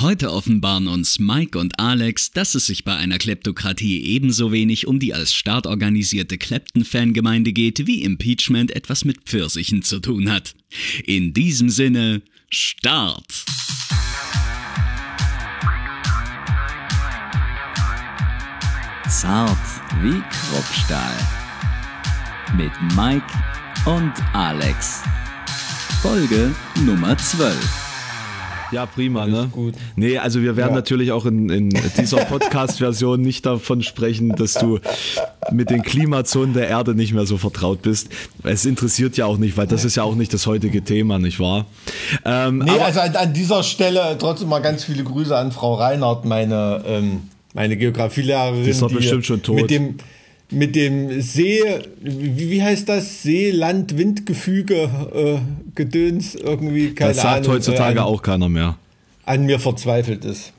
[0.00, 5.00] Heute offenbaren uns Mike und Alex, dass es sich bei einer Kleptokratie ebenso wenig um
[5.00, 10.54] die als Staat organisierte Klepten-Fangemeinde geht, wie Impeachment etwas mit Pfirsichen zu tun hat.
[11.04, 13.44] In diesem Sinne, Start!
[19.08, 19.58] Zart
[20.00, 21.16] wie Kruppstahl.
[22.56, 23.26] Mit Mike
[23.84, 25.02] und Alex.
[26.02, 26.54] Folge
[26.84, 27.87] Nummer 12.
[28.72, 29.48] Ja, prima, Alles ne?
[29.50, 29.74] Gut.
[29.96, 30.76] Nee, also wir werden ja.
[30.76, 34.78] natürlich auch in, in dieser Podcast-Version nicht davon sprechen, dass du
[35.50, 38.08] mit den Klimazonen der Erde nicht mehr so vertraut bist.
[38.44, 41.40] Es interessiert ja auch nicht, weil das ist ja auch nicht das heutige Thema, nicht
[41.40, 41.66] wahr?
[42.24, 46.24] Ähm, nee, also an, an, dieser Stelle trotzdem mal ganz viele Grüße an Frau Reinhardt,
[46.24, 47.22] meine, ähm,
[47.54, 48.64] meine Geografielehrerin.
[48.64, 49.56] Die ist doch bestimmt schon tot.
[49.56, 49.96] Mit dem,
[50.50, 51.62] mit dem See,
[52.00, 53.22] wie, wie heißt das?
[53.22, 55.38] See-Land-Windgefüge äh,
[55.74, 58.76] Gedöns irgendwie, keine Das sagt Ahnung, heutzutage äh, an, auch keiner mehr.
[59.24, 60.52] An mir verzweifelt ist.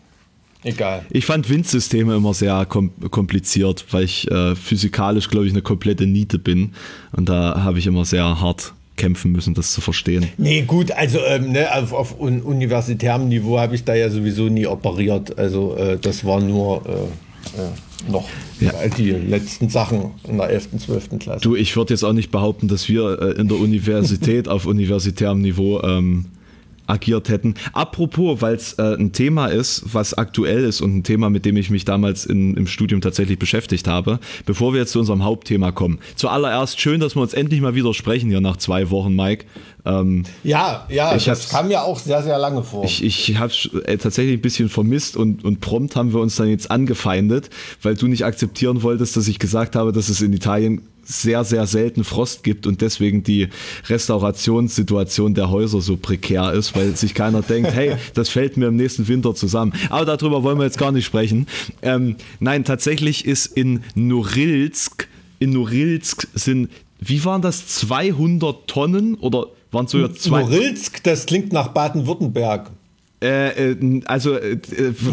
[0.64, 1.06] Egal.
[1.10, 6.06] Ich fand Windsysteme immer sehr kom kompliziert, weil ich äh, physikalisch, glaube ich, eine komplette
[6.06, 6.74] Niete bin.
[7.14, 10.28] Und da habe ich immer sehr hart kämpfen müssen, das zu verstehen.
[10.38, 14.50] Nee, gut, also ähm, ne, auf, auf un universitärem Niveau habe ich da ja sowieso
[14.50, 15.40] nie operiert.
[15.40, 17.70] Also äh, das war nur äh, äh,
[18.08, 18.28] noch
[18.60, 18.72] ja.
[18.98, 21.20] die letzten Sachen in der 11., 12.
[21.20, 21.42] Klasse.
[21.42, 25.42] Du, ich würde jetzt auch nicht behaupten, dass wir äh, in der Universität auf universitärem
[25.42, 26.26] Niveau ähm,
[26.90, 27.56] agiert hätten.
[27.74, 31.58] Apropos, weil es äh, ein Thema ist, was aktuell ist und ein Thema, mit dem
[31.58, 35.72] ich mich damals in, im Studium tatsächlich beschäftigt habe, bevor wir jetzt zu unserem Hauptthema
[35.72, 36.00] kommen.
[36.16, 39.46] Zuallererst schön, dass wir uns endlich mal wieder sprechen hier nach zwei Wochen, Mike.
[39.86, 42.84] Ähm, ja, ja, ich das kam ja auch sehr, sehr lange vor.
[42.84, 43.54] Ich, ich habe
[43.86, 47.50] äh, tatsächlich ein bisschen vermisst und, und prompt haben wir uns dann jetzt angefeindet,
[47.82, 51.66] weil du nicht akzeptieren wolltest, dass ich gesagt habe, dass es in Italien sehr, sehr
[51.66, 53.48] selten Frost gibt und deswegen die
[53.88, 58.76] Restaurationssituation der Häuser so prekär ist, weil sich keiner denkt, hey, das fällt mir im
[58.76, 59.74] nächsten Winter zusammen.
[59.90, 61.48] Aber darüber wollen wir jetzt gar nicht sprechen.
[61.82, 65.08] Ähm, nein, tatsächlich ist in Norilsk,
[65.40, 66.70] in Norilsk sind,
[67.00, 70.44] wie waren das, 200 Tonnen oder waren es sogar zwei?
[70.44, 72.72] Norilsk, das klingt nach Baden-Württemberg.
[73.22, 74.58] Äh, äh, also, äh,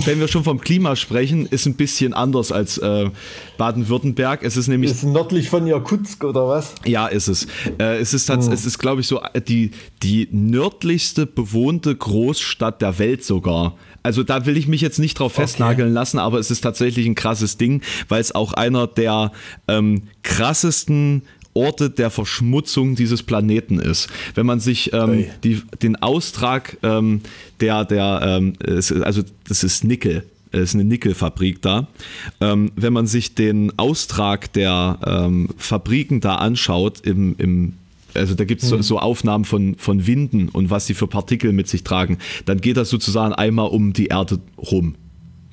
[0.05, 3.11] wenn wir schon vom Klima sprechen, ist ein bisschen anders als äh,
[3.59, 4.45] Baden-Württemberg.
[4.45, 4.93] Es ist nämlich.
[4.93, 6.75] Ist nördlich von Jakutsk oder was?
[6.85, 7.49] Ja, ist es.
[7.79, 8.39] Es ist, hm.
[8.53, 9.73] es ist, glaube ich, so die,
[10.03, 13.77] die nördlichste bewohnte Großstadt der Welt sogar.
[14.07, 15.95] Also da will ich mich jetzt nicht drauf festnageln okay.
[15.95, 19.33] lassen, aber es ist tatsächlich ein krasses Ding, weil es auch einer der
[19.67, 21.23] ähm, krassesten
[21.57, 24.09] Orte der Verschmutzung dieses Planeten ist.
[24.35, 27.23] Wenn man sich ähm, die, den Austrag ähm,
[27.61, 31.89] der, der ähm, also das ist Nickel, es ist eine Nickelfabrik da.
[32.41, 37.73] Ähm, wenn man sich den Austrag der ähm, Fabriken da anschaut, im, im
[38.15, 38.83] also da gibt es so, mhm.
[38.83, 42.77] so, Aufnahmen von, von Winden und was sie für Partikel mit sich tragen, dann geht
[42.77, 44.95] das sozusagen einmal um die Erde rum.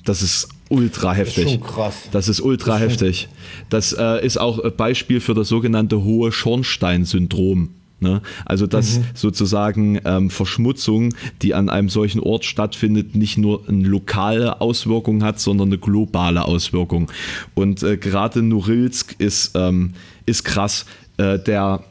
[0.04, 1.44] Das ist ultra heftig.
[1.44, 1.94] Das ist schon krass.
[2.12, 3.28] Das ist ultra das heftig.
[3.70, 7.70] Das äh, ist auch ein Beispiel für das sogenannte hohe Schornstein-Syndrom.
[8.00, 8.20] Ne?
[8.44, 9.04] Also dass mhm.
[9.14, 15.40] sozusagen ähm, Verschmutzung, die an einem solchen Ort stattfindet, nicht nur eine lokale Auswirkung hat,
[15.40, 17.10] sondern eine globale Auswirkung.
[17.54, 19.94] Und äh, gerade Norilsk ist, ähm,
[20.26, 20.84] ist krass.
[21.16, 21.82] Äh, der,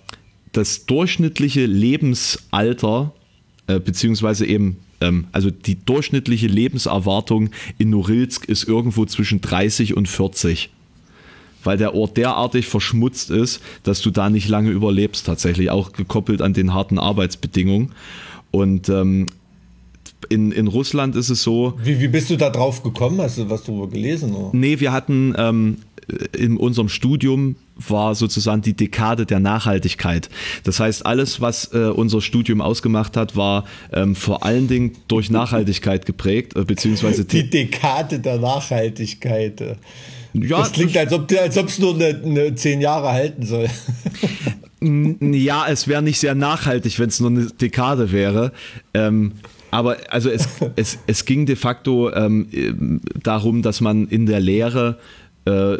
[0.51, 3.13] das durchschnittliche Lebensalter,
[3.67, 10.07] äh, beziehungsweise eben ähm, also die durchschnittliche Lebenserwartung in Norilsk ist irgendwo zwischen 30 und
[10.07, 10.69] 40
[11.65, 16.41] weil der Ort derartig verschmutzt ist, dass du da nicht lange überlebst, tatsächlich, auch gekoppelt
[16.41, 17.93] an den harten Arbeitsbedingungen.
[18.51, 19.27] Und ähm,
[20.29, 21.73] in, in Russland ist es so.
[21.83, 23.21] Wie, wie bist du da drauf gekommen?
[23.21, 24.33] Hast du was darüber gelesen?
[24.33, 24.49] Oder?
[24.53, 25.77] Nee, wir hatten ähm,
[26.37, 30.29] in unserem Studium war sozusagen die Dekade der Nachhaltigkeit.
[30.63, 35.29] Das heißt, alles, was äh, unser Studium ausgemacht hat, war ähm, vor allen Dingen durch
[35.29, 39.77] Nachhaltigkeit geprägt, äh, beziehungsweise die Dekade der Nachhaltigkeit.
[40.33, 43.67] Ja, das klingt, als ob es nur eine, eine zehn Jahre halten soll.
[45.21, 48.51] ja, es wäre nicht sehr nachhaltig, wenn es nur eine Dekade wäre.
[48.93, 49.33] Ähm,
[49.73, 54.99] aber also es, es, es ging de facto ähm, darum, dass man in der Lehre
[55.45, 55.77] äh,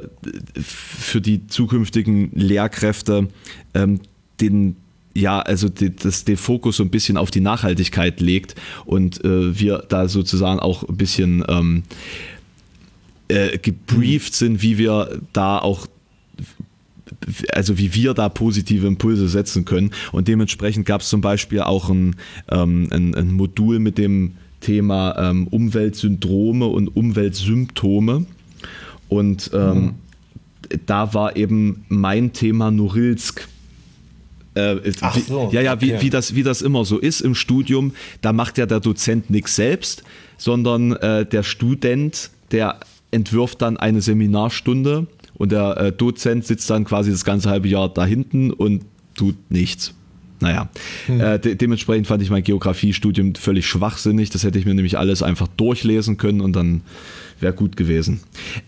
[0.62, 3.28] für die zukünftigen Lehrkräfte
[3.74, 4.00] ähm,
[4.42, 4.76] den
[5.16, 8.56] ja, also die, das, den Fokus so ein bisschen auf die Nachhaltigkeit legt
[8.86, 11.84] und äh, wir da sozusagen auch ein bisschen ähm,
[13.28, 15.88] äh, gebrieft sind, wie wir da auch
[17.52, 19.92] also wie wir da positive Impulse setzen können.
[20.12, 22.16] Und dementsprechend gab es zum Beispiel auch ein,
[22.50, 28.26] ähm, ein, ein, Modul mit dem Thema ähm, Umweltsyndrome und Umweltsymptome.
[29.10, 29.94] Und ähm, mhm.
[30.86, 33.48] da war eben mein Thema Norilsk
[34.56, 37.94] Äh, Ach so, ja, ja, wie, wie, das, wie das immer so ist im Studium,
[38.22, 40.04] da macht ja der Dozent nichts selbst,
[40.38, 42.80] sondern äh, der Student, der
[43.10, 47.90] entwirft dann eine Seminarstunde und der äh, Dozent sitzt dann quasi das ganze halbe Jahr
[47.90, 48.84] da hinten und
[49.16, 49.94] tut nichts.
[50.44, 50.70] Naja,
[51.06, 51.22] hm.
[51.22, 54.30] äh, de dementsprechend fand ich mein Geografiestudium völlig schwachsinnig.
[54.30, 56.82] Das hätte ich mir nämlich alles einfach durchlesen können und dann
[57.40, 58.20] wäre gut gewesen.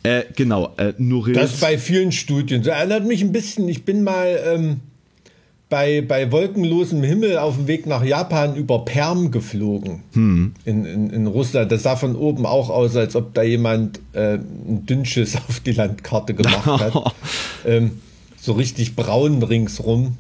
[0.04, 1.42] Äh, genau, äh, Norilsk.
[1.42, 2.64] Das bei vielen Studien.
[2.64, 4.80] Das erinnert mich ein bisschen, ich bin mal ähm,
[5.68, 10.04] bei, bei wolkenlosem Himmel auf dem Weg nach Japan über Perm geflogen.
[10.14, 10.54] Hm.
[10.64, 11.74] In, in, in Russland.
[11.74, 15.74] Das sah von oben auch aus, als ob da jemand äh, ein Dünnschiss auf die
[15.74, 17.14] Landkarte gemacht hat.
[17.66, 18.00] ähm,
[18.40, 20.16] so richtig braun ringsrum.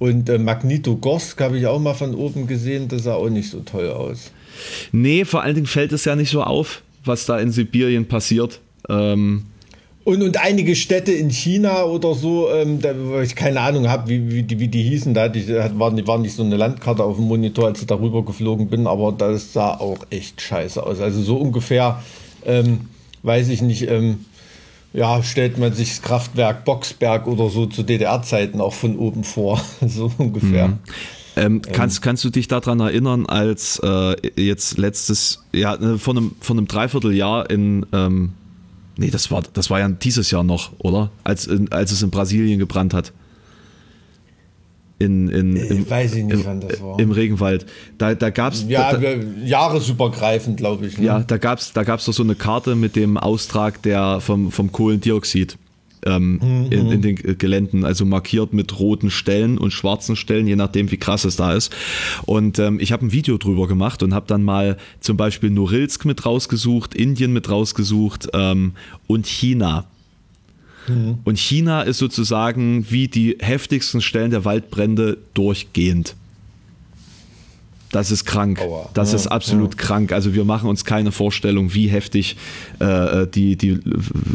[0.00, 3.60] Und äh, Magnitogorsk habe ich auch mal von oben gesehen, das sah auch nicht so
[3.60, 4.32] toll aus.
[4.92, 8.60] Nee, vor allen Dingen fällt es ja nicht so auf, was da in Sibirien passiert.
[8.88, 9.44] Ähm
[10.04, 14.08] und, und einige Städte in China oder so, ähm, da, wo ich keine Ahnung habe,
[14.08, 17.16] wie, wie, die, wie die hießen, da die, war, war nicht so eine Landkarte auf
[17.16, 21.00] dem Monitor, als ich darüber geflogen bin, aber das sah auch echt scheiße aus.
[21.00, 22.02] Also so ungefähr,
[22.46, 22.88] ähm,
[23.22, 24.24] weiß ich nicht, ähm,
[24.92, 29.60] ja, stellt man sich das Kraftwerk Boxberg oder so zu DDR-Zeiten auch von oben vor,
[29.86, 30.68] so ungefähr.
[30.68, 30.78] Mhm.
[31.36, 32.02] Ähm, kannst, ähm.
[32.02, 36.66] kannst du dich daran erinnern, als äh, jetzt letztes, ja, ne, von einem, von einem
[36.66, 38.32] Dreivierteljahr in, ähm,
[38.96, 41.10] nee, das war, das war ja dieses Jahr noch, oder?
[41.22, 43.12] Als, in, als es in Brasilien gebrannt hat
[45.00, 47.66] in, in, äh, im, nicht, im, im Regenwald.
[47.96, 48.66] Da, da gab es.
[48.68, 49.14] Ja, da,
[49.44, 50.98] jahresübergreifend, glaube ich.
[50.98, 51.06] Ne?
[51.06, 54.52] Ja, da gab es da gab's doch so eine Karte mit dem Austrag der, vom,
[54.52, 55.56] vom Kohlendioxid.
[56.06, 56.72] Ähm, mhm.
[56.72, 60.96] in, in, den Geländen, also markiert mit roten Stellen und schwarzen Stellen, je nachdem, wie
[60.96, 61.74] krass es da ist.
[62.24, 66.06] Und ähm, ich habe ein Video drüber gemacht und habe dann mal zum Beispiel Norilsk
[66.06, 68.72] mit rausgesucht, Indien mit rausgesucht ähm,
[69.08, 69.84] und China.
[70.90, 71.18] Mhm.
[71.24, 76.14] Und China ist sozusagen wie die heftigsten Stellen der Waldbrände durchgehend.
[77.92, 78.60] Das ist krank.
[78.60, 78.88] Aua.
[78.94, 79.80] Das ja, ist absolut ja.
[79.80, 80.12] krank.
[80.12, 82.36] Also wir machen uns keine Vorstellung, wie heftig
[82.78, 83.80] äh, die, die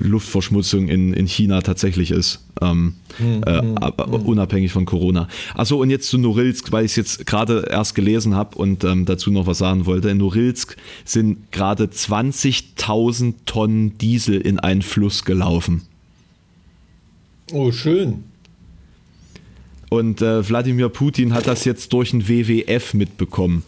[0.02, 2.44] Luftverschmutzung in, in China tatsächlich ist.
[2.62, 4.14] Ähm, hm, äh, hm, hm.
[4.14, 5.30] unabhängig von Corona.
[5.54, 9.06] Achso, und jetzt zu Norilsk, weil ich es jetzt gerade erst gelesen habe und ähm,
[9.06, 10.10] dazu noch was sagen wollte.
[10.10, 10.76] In Norilsk
[11.06, 15.84] sind gerade 20.000 Tonnen Diesel in einen Fluss gelaufen.
[17.52, 18.24] Oh, schön.
[19.90, 23.64] Und äh, Wladimir Putin hat das jetzt durch ein WWF mitbekommen.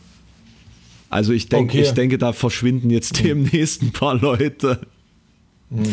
[1.09, 1.81] Also ich, denk, okay.
[1.81, 3.23] ich denke, da verschwinden jetzt hm.
[3.25, 4.81] demnächst ein paar Leute.
[5.71, 5.83] Hm.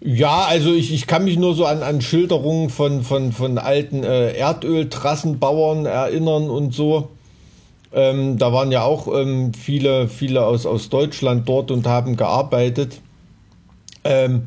[0.00, 4.02] Ja, also ich, ich kann mich nur so an, an Schilderungen von, von, von alten
[4.02, 7.10] äh, Erdöltrassenbauern erinnern und so.
[7.92, 13.00] Ähm, da waren ja auch ähm, viele, viele aus, aus Deutschland dort und haben gearbeitet.
[14.02, 14.42] Ähm,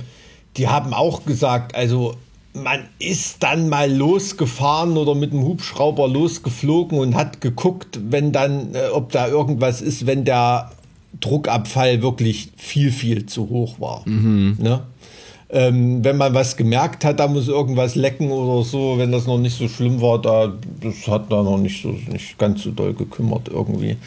[0.58, 2.16] die haben auch gesagt, also
[2.56, 8.74] man ist dann mal losgefahren oder mit dem Hubschrauber losgeflogen und hat geguckt, wenn dann,
[8.74, 10.72] äh, ob da irgendwas ist, wenn der
[11.20, 14.08] Druckabfall wirklich viel, viel zu hoch war.
[14.08, 14.58] Mhm.
[14.60, 14.82] Ne?
[15.50, 19.38] Ähm, wenn man was gemerkt hat, da muss irgendwas lecken oder so, wenn das noch
[19.38, 22.94] nicht so schlimm war, da, das hat da noch nicht so nicht ganz so doll
[22.94, 23.98] gekümmert irgendwie.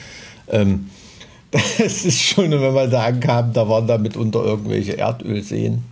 [0.48, 0.88] Ähm,
[1.50, 5.84] das ist schon, wenn man da ankam, da waren da mitunter irgendwelche Erdölseen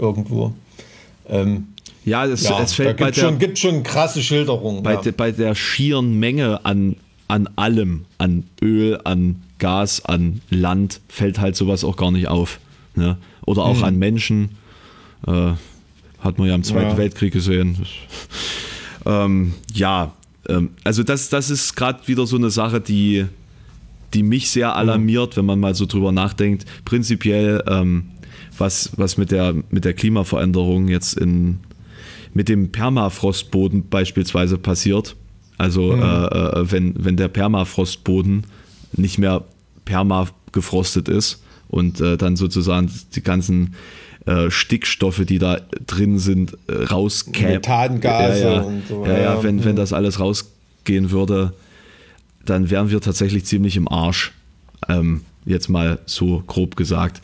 [0.00, 0.52] irgendwo.
[1.28, 1.68] Ähm,
[2.04, 4.82] ja, es, ja, es fällt da gibt, schon, gibt schon krasse Schilderungen.
[4.82, 5.00] Bei, ja.
[5.02, 6.96] de, bei der schieren Menge an,
[7.28, 12.58] an allem, an Öl, an Gas, an Land, fällt halt sowas auch gar nicht auf.
[12.94, 13.18] Ne?
[13.46, 13.84] Oder auch hm.
[13.84, 14.50] an Menschen.
[15.26, 15.52] Äh,
[16.20, 16.96] hat man ja im Zweiten ja.
[16.96, 17.78] Weltkrieg gesehen.
[19.06, 20.12] ähm, ja,
[20.48, 23.26] ähm, also das, das ist gerade wieder so eine Sache, die,
[24.12, 26.66] die mich sehr alarmiert, wenn man mal so drüber nachdenkt.
[26.84, 28.10] Prinzipiell ähm,
[28.60, 31.60] was, was mit, der, mit der Klimaveränderung jetzt in,
[32.34, 35.16] mit dem Permafrostboden beispielsweise passiert.
[35.58, 36.02] Also mhm.
[36.02, 38.44] äh, äh wenn, wenn der Permafrostboden
[38.92, 39.44] nicht mehr
[39.84, 43.74] permagefrostet ist und äh, dann sozusagen die ganzen
[44.26, 47.54] äh, Stickstoffe, die da drin sind, äh, rauskämen.
[47.54, 49.06] Methangase ja, ja, und so.
[49.06, 49.76] Ja, ja, wenn, wenn mhm.
[49.76, 51.54] das alles rausgehen würde,
[52.44, 54.32] dann wären wir tatsächlich ziemlich im Arsch.
[54.88, 57.20] Ähm, jetzt mal so grob gesagt.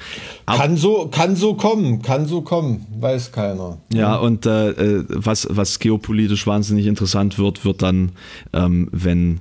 [0.47, 3.79] Aber, kann so, kann so kommen, kann so kommen, weiß keiner.
[3.93, 8.13] Ja, und äh, äh, was, was geopolitisch wahnsinnig interessant wird, wird dann,
[8.53, 9.41] ähm, wenn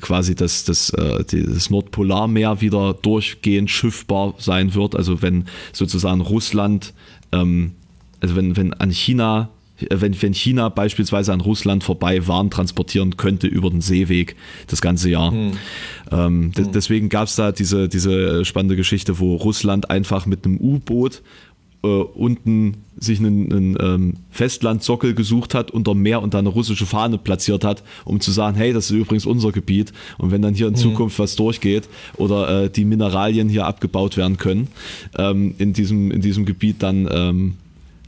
[0.00, 4.94] quasi das, das, äh, das Nordpolarmeer wieder durchgehend schiffbar sein wird.
[4.94, 6.94] Also wenn sozusagen Russland,
[7.32, 7.72] ähm,
[8.20, 9.48] also wenn, wenn an China
[9.90, 15.10] wenn, wenn China beispielsweise an Russland vorbei Waren transportieren könnte über den Seeweg das ganze
[15.10, 15.30] Jahr.
[15.30, 15.52] Hm.
[16.10, 16.72] Ähm, hm.
[16.72, 21.22] Deswegen gab es da diese, diese spannende Geschichte, wo Russland einfach mit einem U-Boot
[21.82, 26.84] äh, unten sich einen, einen ähm, Festlandsockel gesucht hat unter Meer und da eine russische
[26.84, 29.92] Fahne platziert hat, um zu sagen, hey, das ist übrigens unser Gebiet.
[30.18, 30.78] Und wenn dann hier in mhm.
[30.78, 34.68] Zukunft was durchgeht oder äh, die Mineralien hier abgebaut werden können
[35.16, 37.54] ähm, in, diesem, in diesem Gebiet, dann ähm,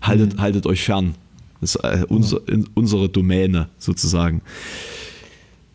[0.03, 0.41] haltet, mhm.
[0.41, 1.15] haltet euch fern.
[1.63, 2.41] Das ist äh, unser,
[2.75, 4.43] unsere Domäne sozusagen.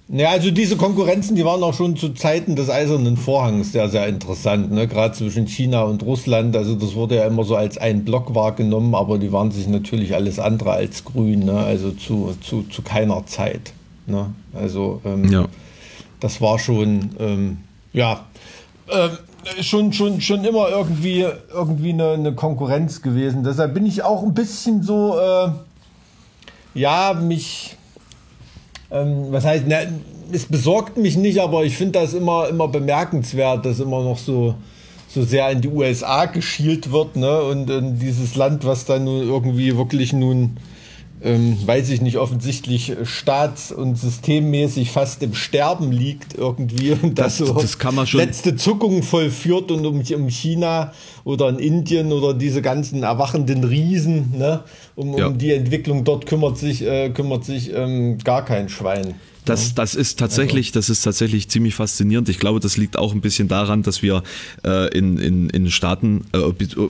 [0.09, 4.07] Ja, also diese Konkurrenzen, die waren auch schon zu Zeiten des Eisernen Vorhangs sehr, sehr
[4.07, 4.87] interessant, ne?
[4.87, 6.55] gerade zwischen China und Russland.
[6.55, 10.13] Also das wurde ja immer so als ein Block wahrgenommen, aber die waren sich natürlich
[10.13, 11.57] alles andere als grün, ne?
[11.57, 13.73] also zu, zu, zu keiner Zeit.
[14.07, 14.27] Ne?
[14.53, 15.45] Also ähm, ja.
[16.19, 17.57] das war schon, ähm,
[17.91, 18.25] ja,
[18.87, 19.09] äh,
[19.61, 23.43] schon, schon, schon immer irgendwie, irgendwie eine, eine, Konkurrenz gewesen.
[23.43, 25.49] Deshalb bin ich auch ein bisschen so, äh,
[26.77, 27.77] ja, mich
[28.91, 29.99] ähm, was heißt, ne,
[30.31, 34.55] es besorgt mich nicht, aber ich finde das immer, immer bemerkenswert, dass immer noch so,
[35.07, 37.41] so sehr in die USA geschielt wird, ne?
[37.43, 40.57] Und, und dieses Land, was dann nun irgendwie wirklich nun
[41.21, 47.37] ähm, weiß ich nicht, offensichtlich staats- und systemmäßig fast im Sterben liegt irgendwie und das,
[47.37, 50.93] das, so das kann man schon letzte Zuckungen vollführt und um, um China
[51.23, 54.63] oder in Indien oder diese ganzen erwachenden Riesen, ne,
[54.95, 55.27] um, ja.
[55.27, 59.15] um die Entwicklung dort kümmert sich, äh, kümmert sich ähm, gar kein Schwein.
[59.47, 60.79] Das, das ist tatsächlich, also.
[60.79, 62.27] das ist tatsächlich ziemlich faszinierend.
[62.27, 64.23] Ich glaube, das liegt auch ein bisschen daran, dass wir
[64.65, 66.39] äh, in, in, in Staaten, äh,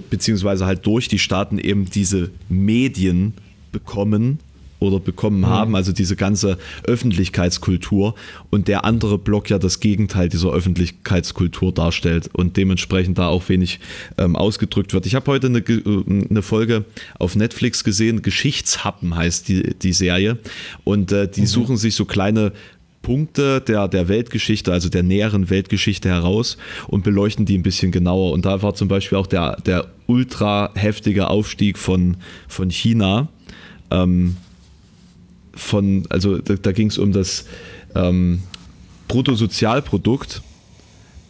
[0.10, 3.36] beziehungsweise halt durch die Staaten eben diese Medien
[3.72, 4.40] bekommen
[4.80, 5.48] oder bekommen mhm.
[5.48, 8.16] haben, also diese ganze Öffentlichkeitskultur
[8.50, 13.80] und der andere Block ja das Gegenteil dieser Öffentlichkeitskultur darstellt und dementsprechend da auch wenig
[14.18, 15.06] ähm, ausgedrückt wird.
[15.06, 16.86] Ich habe heute eine, äh, eine, Folge
[17.18, 20.38] auf Netflix gesehen, Geschichtshappen heißt die, die Serie
[20.84, 21.48] und äh, die mhm.
[21.48, 22.54] suchen sich so kleine
[23.02, 26.58] Punkte der, der Weltgeschichte, also der näheren Weltgeschichte heraus
[26.88, 28.34] und beleuchten die ein bisschen genauer.
[28.34, 32.18] Und da war zum Beispiel auch der, der ultra heftige Aufstieg von,
[32.50, 33.30] von China
[33.92, 34.38] ähm,
[35.54, 37.46] von, also da, da ging es um das
[37.96, 38.44] ähm,
[39.08, 40.42] Bruttosozialprodukt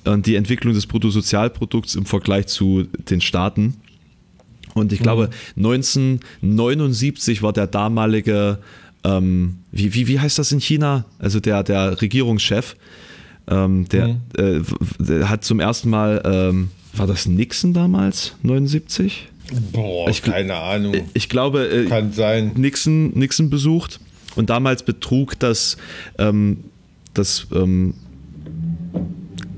[0.06, 3.76] und die Entwicklung des Bruttosozialprodukts im Vergleich zu den Staaten.
[4.74, 7.44] Und ich glaube, 1979 mhm.
[7.44, 8.60] war der damalige,
[9.04, 11.06] ähm, wie, wie, wie heißt das in China?
[11.20, 12.76] Also der, der Regierungschef,
[13.48, 14.20] ähm, der, mhm.
[14.38, 14.62] äh,
[15.00, 19.30] der, hat zum ersten Mal, ähm, war das Nixon damals, 79?
[19.72, 20.96] Boah, ich, keine Ahnung.
[21.14, 22.52] Ich glaube, äh, kann sein.
[22.56, 24.00] Nixon, Nixon besucht
[24.36, 25.78] und damals betrug das,
[26.18, 26.66] ähm,
[27.14, 27.94] das ähm,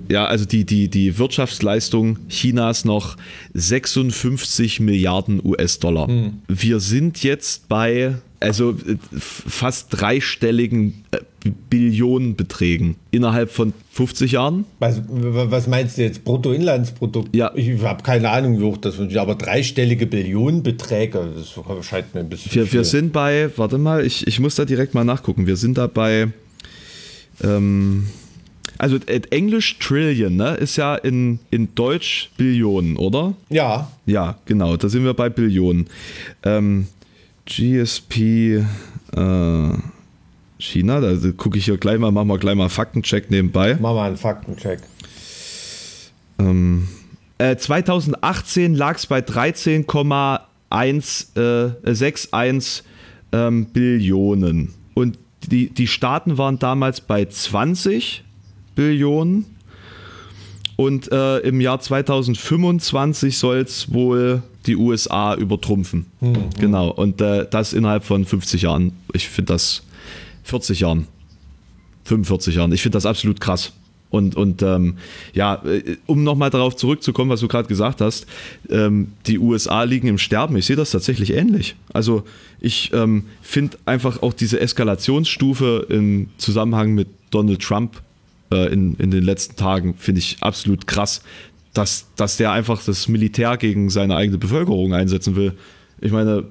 [0.10, 3.16] ja, also die, die, die Wirtschaftsleistung Chinas noch
[3.54, 6.08] 56 Milliarden US-Dollar.
[6.08, 6.42] Hm.
[6.48, 11.18] Wir sind jetzt bei also äh, fast dreistelligen äh,
[11.70, 14.66] Billionenbeträgen innerhalb von 50 Jahren.
[14.80, 16.24] Was, was meinst du jetzt?
[16.24, 17.36] Bruttoinlandsprodukt?
[17.36, 17.52] Ja.
[17.56, 22.30] Ich habe keine Ahnung, wie hoch das ist, aber dreistellige Billionenbeträge, das scheint mir ein
[22.30, 22.54] bisschen.
[22.54, 25.48] Wir, wir sind bei, warte mal, ich, ich muss da direkt mal nachgucken.
[25.48, 26.28] Wir sind da bei.
[27.42, 28.08] Ähm,
[28.78, 33.34] also äh, Englisch Trillion, ne, ist ja in, in Deutsch Billionen, oder?
[33.50, 33.92] Ja.
[34.06, 35.88] Ja, genau, da sind wir bei Billionen.
[36.44, 36.88] Ähm,
[37.50, 38.64] GSP
[39.16, 39.70] äh,
[40.60, 43.76] China, da gucke ich hier gleich mal, machen wir gleich mal einen Faktencheck nebenbei.
[43.76, 44.82] Machen wir einen Faktencheck.
[46.38, 46.90] Ähm,
[47.38, 51.72] äh, 2018 lag es bei 13,161 äh,
[53.32, 54.74] ähm, Billionen.
[54.94, 55.18] Und
[55.50, 58.24] die, die Staaten waren damals bei 20
[58.76, 59.46] Billionen.
[60.76, 66.06] Und äh, im Jahr 2025 soll es wohl die USA übertrumpfen.
[66.22, 66.50] Mhm.
[66.60, 66.90] Genau.
[66.90, 68.94] Und äh, das innerhalb von 50 Jahren.
[69.14, 69.84] Ich finde das
[70.44, 71.08] 40 Jahren.
[72.06, 72.72] 45 Jahren.
[72.72, 73.74] Ich finde das absolut krass.
[74.10, 74.98] Und, und ähm,
[75.34, 78.26] ja, äh, um nochmal darauf zurückzukommen, was du gerade gesagt hast,
[78.70, 80.58] ähm, die USA liegen im Sterben.
[80.58, 81.76] Ich sehe das tatsächlich ähnlich.
[81.94, 82.24] Also
[82.60, 88.02] ich ähm, finde einfach auch diese Eskalationsstufe im Zusammenhang mit Donald Trump
[88.52, 91.22] äh, in, in den letzten Tagen, finde ich absolut krass,
[91.74, 95.54] dass, dass der einfach das Militär gegen seine eigene Bevölkerung einsetzen will.
[96.02, 96.46] Ich meine,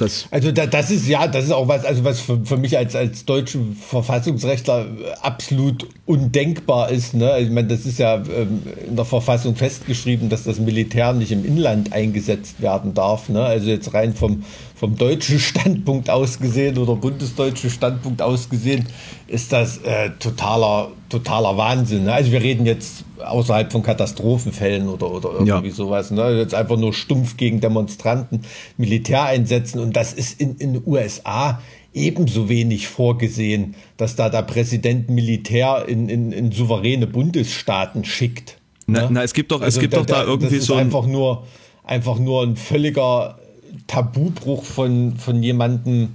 [0.00, 2.76] das also da, das ist ja, das ist auch was, also was für, für mich
[2.78, 4.86] als, als deutschen Verfassungsrechtler
[5.20, 7.14] absolut undenkbar ist.
[7.14, 7.38] Ne?
[7.40, 11.44] Ich meine, das ist ja ähm, in der Verfassung festgeschrieben, dass das Militär nicht im
[11.44, 13.28] Inland eingesetzt werden darf.
[13.28, 13.42] Ne?
[13.42, 14.44] Also jetzt rein vom,
[14.80, 18.86] vom deutschen Standpunkt aus gesehen oder bundesdeutschen Standpunkt aus gesehen,
[19.26, 22.04] ist das äh, totaler, totaler Wahnsinn.
[22.04, 22.14] Ne?
[22.14, 25.74] Also wir reden jetzt außerhalb von Katastrophenfällen oder, oder irgendwie ja.
[25.74, 26.10] sowas.
[26.10, 26.38] Ne?
[26.38, 28.40] Jetzt einfach nur stumpf gegen Demonstranten
[28.78, 31.60] Militär einsetzen und das ist in den USA
[31.92, 38.56] ebenso wenig vorgesehen, dass da der Präsident Militär in, in, in souveräne Bundesstaaten schickt.
[38.86, 39.08] Na, ne?
[39.10, 41.06] na, es gibt doch, also es gibt da, doch da irgendwie das ist so einfach
[41.06, 41.44] nur
[41.84, 43.40] einfach nur ein völliger
[43.86, 46.08] Tabubruch von, von jemandem,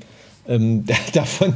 [0.48, 1.56] ähm, der, davon,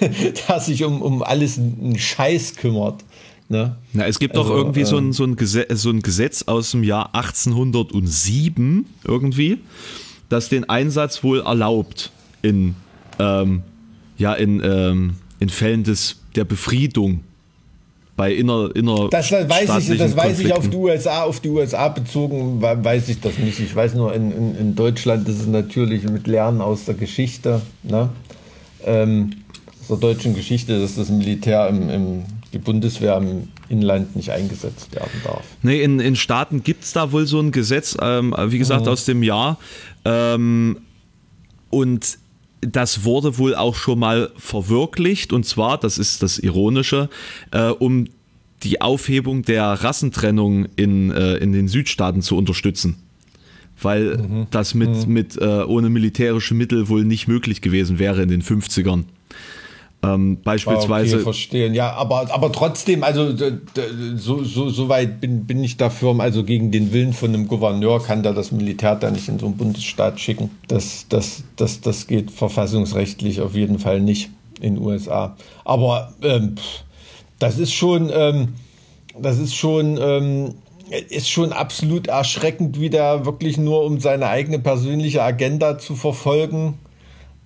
[0.00, 3.04] der sich um, um alles einen Scheiß kümmert.
[3.48, 3.76] Ne?
[3.92, 6.42] Na, es gibt also, doch irgendwie ähm, so, ein, so, ein Gesetz, so ein Gesetz
[6.42, 9.58] aus dem Jahr 1807 irgendwie,
[10.28, 12.10] das den Einsatz wohl erlaubt
[12.40, 12.74] in,
[13.18, 13.62] ähm,
[14.16, 17.20] ja, in, ähm, in Fällen des, der Befriedung
[18.16, 21.88] bei inner, inner das, weiß ich, das weiß ich auf die USA, auf die USA
[21.88, 23.58] bezogen, weiß ich das nicht.
[23.58, 27.60] Ich weiß nur, in, in, in Deutschland ist es natürlich mit Lernen aus der Geschichte,
[27.82, 28.10] ne?
[28.84, 29.32] ähm,
[29.80, 34.94] aus der deutschen Geschichte, dass das Militär im, im die Bundeswehr im Inland nicht eingesetzt
[34.94, 35.42] werden darf.
[35.62, 38.92] Nee, in, in Staaten gibt es da wohl so ein Gesetz, ähm, wie gesagt, mhm.
[38.92, 39.58] aus dem Jahr.
[40.04, 40.78] Ähm,
[41.70, 42.18] und
[42.66, 45.32] das wurde wohl auch schon mal verwirklicht.
[45.32, 47.08] Und zwar, das ist das Ironische,
[47.50, 48.06] äh, um
[48.62, 52.96] die Aufhebung der Rassentrennung in, äh, in den Südstaaten zu unterstützen.
[53.80, 54.46] Weil mhm.
[54.50, 55.12] das mit, mhm.
[55.12, 59.04] mit äh, ohne militärische Mittel wohl nicht möglich gewesen wäre in den 50ern.
[60.04, 61.16] Ähm, beispielsweise.
[61.16, 61.74] Okay, verstehen.
[61.74, 63.34] Ja, aber, aber trotzdem, also
[64.16, 68.02] so, so, so weit bin, bin ich dafür, also gegen den Willen von einem Gouverneur
[68.02, 70.50] kann da das Militär da nicht in so einen Bundesstaat schicken.
[70.68, 74.30] Das, das, das, das geht verfassungsrechtlich auf jeden Fall nicht
[74.60, 75.36] in den USA.
[75.64, 76.56] Aber ähm,
[77.38, 78.54] das ist schon, ähm,
[79.18, 80.54] das ist schon, ähm,
[81.08, 86.78] ist schon absolut erschreckend, wie der wirklich nur um seine eigene persönliche Agenda zu verfolgen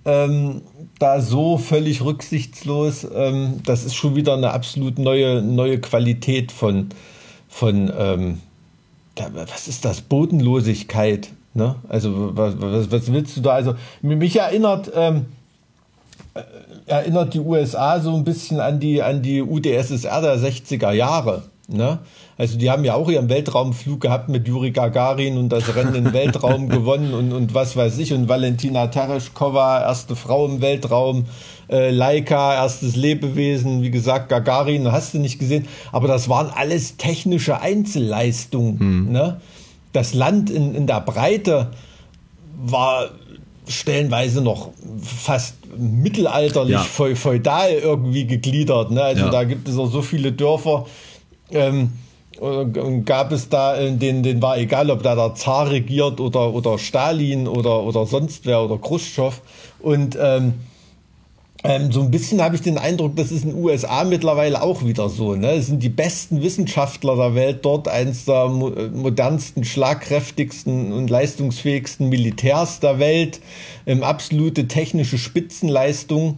[0.05, 0.61] ähm,
[0.97, 3.07] da so völlig rücksichtslos.
[3.13, 6.89] Ähm, das ist schon wieder eine absolut neue, neue Qualität von,
[7.47, 8.41] von ähm,
[9.15, 10.01] da, was ist das?
[10.01, 11.29] Bodenlosigkeit.
[11.53, 11.75] Ne?
[11.89, 13.51] Also, was, was, willst du da?
[13.51, 15.25] Also, mich erinnert, ähm,
[16.33, 16.41] äh,
[16.85, 21.43] erinnert die USA so ein bisschen an die, an die UdSSR der 60er Jahre.
[21.71, 21.99] Ne?
[22.37, 26.13] Also die haben ja auch ihren Weltraumflug gehabt mit Juri Gagarin und das Rennen im
[26.13, 28.13] Weltraum gewonnen und, und was weiß ich.
[28.13, 31.25] Und Valentina Tereshkova, erste Frau im Weltraum,
[31.69, 35.67] äh, Laika, erstes Lebewesen, wie gesagt, Gagarin, hast du nicht gesehen.
[35.91, 38.79] Aber das waren alles technische Einzelleistungen.
[38.79, 39.11] Hm.
[39.11, 39.39] Ne?
[39.93, 41.71] Das Land in, in der Breite
[42.61, 43.09] war
[43.67, 47.13] stellenweise noch fast mittelalterlich, ja.
[47.15, 48.91] feudal irgendwie gegliedert.
[48.91, 49.03] Ne?
[49.03, 49.29] Also ja.
[49.29, 50.85] da gibt es auch so viele Dörfer.
[51.51, 51.91] Ähm,
[53.05, 56.77] gab es da, äh, den, den war egal, ob da der Zar regiert oder, oder
[56.77, 59.41] Stalin oder, oder sonst wer oder Khrushchev.
[59.79, 60.53] Und ähm,
[61.61, 64.85] ähm, so ein bisschen habe ich den Eindruck, das ist in den USA mittlerweile auch
[64.85, 65.35] wieder so.
[65.35, 65.51] Ne?
[65.51, 72.79] Es sind die besten Wissenschaftler der Welt dort, eines der modernsten, schlagkräftigsten und leistungsfähigsten Militärs
[72.79, 73.41] der Welt,
[73.85, 76.37] ähm, absolute technische Spitzenleistung.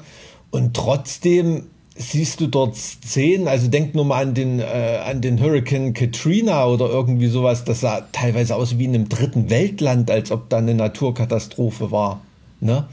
[0.50, 5.42] Und trotzdem siehst du dort Szenen, also denk nur mal an den, äh, an den
[5.42, 10.32] Hurricane Katrina oder irgendwie sowas, das sah teilweise aus wie in einem dritten Weltland, als
[10.32, 12.22] ob da eine Naturkatastrophe war.
[12.60, 12.86] Ne?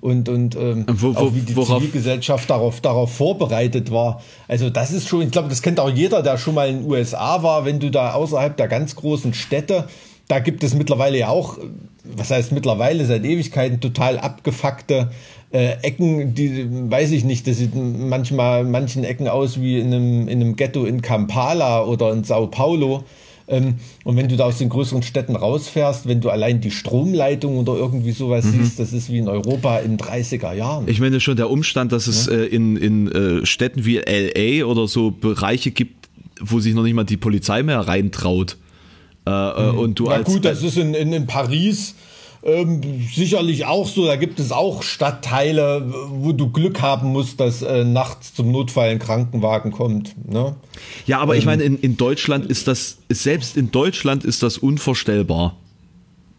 [0.00, 1.78] Und, und ähm, wo, wo, auch wie die worauf?
[1.78, 4.22] Zivilgesellschaft darauf, darauf vorbereitet war.
[4.48, 6.90] Also das ist schon, ich glaube, das kennt auch jeder, der schon mal in den
[6.90, 9.88] USA war, wenn du da außerhalb der ganz großen Städte,
[10.28, 11.58] da gibt es mittlerweile ja auch,
[12.04, 15.10] was heißt mittlerweile, seit Ewigkeiten total abgefuckte
[15.56, 20.28] äh, Ecken, die weiß ich nicht, das sieht manchmal manchen Ecken aus wie in einem,
[20.28, 23.04] in einem Ghetto in Kampala oder in Sao Paulo.
[23.48, 27.56] Ähm, und wenn du da aus den größeren Städten rausfährst, wenn du allein die Stromleitung
[27.56, 28.64] oder irgendwie sowas mhm.
[28.64, 30.88] siehst, das ist wie in Europa in 30er Jahren.
[30.88, 32.32] Ich meine schon der Umstand, dass es ja?
[32.32, 36.94] äh, in, in äh, Städten wie LA oder so Bereiche gibt, wo sich noch nicht
[36.94, 38.58] mal die Polizei mehr reintraut.
[39.26, 39.78] Äh, äh mhm.
[39.78, 41.94] und du Na als, gut, das ist in, in, in Paris
[42.46, 42.80] ähm,
[43.12, 44.06] sicherlich auch so.
[44.06, 48.90] Da gibt es auch Stadtteile, wo du Glück haben musst, dass äh, nachts zum Notfall
[48.90, 50.14] ein Krankenwagen kommt.
[50.30, 50.54] Ne?
[51.06, 54.58] Ja, aber ähm, ich meine, in, in Deutschland ist das, selbst in Deutschland ist das
[54.58, 55.56] unvorstellbar.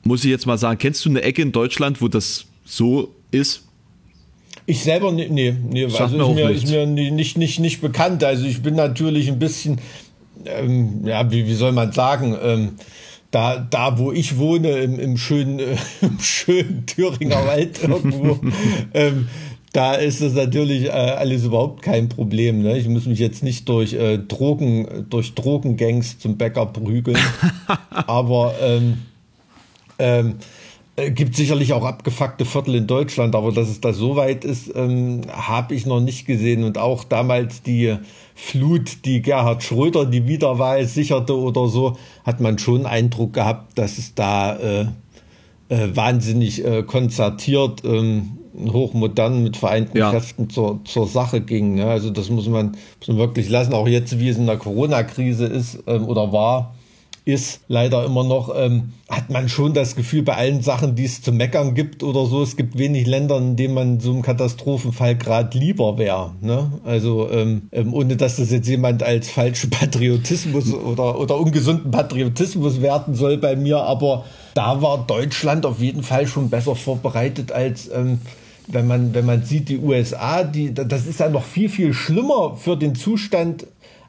[0.04, 3.64] Muss ich jetzt mal sagen, kennst du eine Ecke in Deutschland, wo das so ist?
[4.66, 8.24] Ich selber, nee, nee, nee also ist mir, ist mir nicht, nicht, nicht bekannt.
[8.24, 9.80] Also ich bin natürlich ein bisschen,
[10.46, 12.72] ähm, ja, wie, wie soll man sagen, ähm,
[13.32, 18.40] da, da wo ich wohne, im, im schönen, äh, im schönen Thüringer Wald irgendwo,
[18.94, 19.28] ähm,
[19.74, 22.64] da ist das natürlich äh, alles überhaupt kein Problem.
[22.64, 22.78] Ne?
[22.78, 27.18] Ich muss mich jetzt nicht durch äh, Drogen, durch Drogengangs zum Bäcker prügeln.
[27.90, 29.00] aber ähm,
[30.00, 30.36] ähm,
[30.98, 34.76] äh, gibt sicherlich auch abgefuckte Viertel in Deutschland, aber dass es da so weit ist,
[34.76, 36.64] ähm, habe ich noch nicht gesehen.
[36.64, 37.96] Und auch damals die
[38.36, 44.00] Flut, die Gerhard Schröder die Wiederwahl sicherte oder so, hat man schon Eindruck gehabt, dass
[44.00, 44.86] es da äh,
[45.70, 50.10] äh, wahnsinnig äh, konzertiert, ähm, hochmodern mit vereinten ja.
[50.10, 51.76] Kräften zur, zur Sache ging.
[51.76, 51.86] Ne?
[51.86, 53.74] Also das muss man, muss man wirklich lassen.
[53.74, 56.74] Auch jetzt, wie es in der Corona-Krise ist ähm, oder war,
[57.28, 61.22] ist, leider immer noch, ähm, hat man schon das Gefühl, bei allen Sachen, die es
[61.22, 65.18] zu meckern gibt oder so, es gibt wenig Länder, in denen man so einem Katastrophenfall
[65.18, 66.32] gerade lieber wäre.
[66.42, 66.72] Ne?
[66.86, 72.82] Also ähm, ähm, ohne dass das jetzt jemand als falschen Patriotismus oder, oder ungesunden Patriotismus
[72.82, 77.90] werten soll bei mir, aber da war Deutschland auf jeden Fall schon besser vorbereitet als
[77.94, 78.20] ähm,
[78.70, 82.58] wenn man, wenn man sieht, die USA, die, das ist ja noch viel, viel schlimmer
[82.58, 83.66] für den Zustand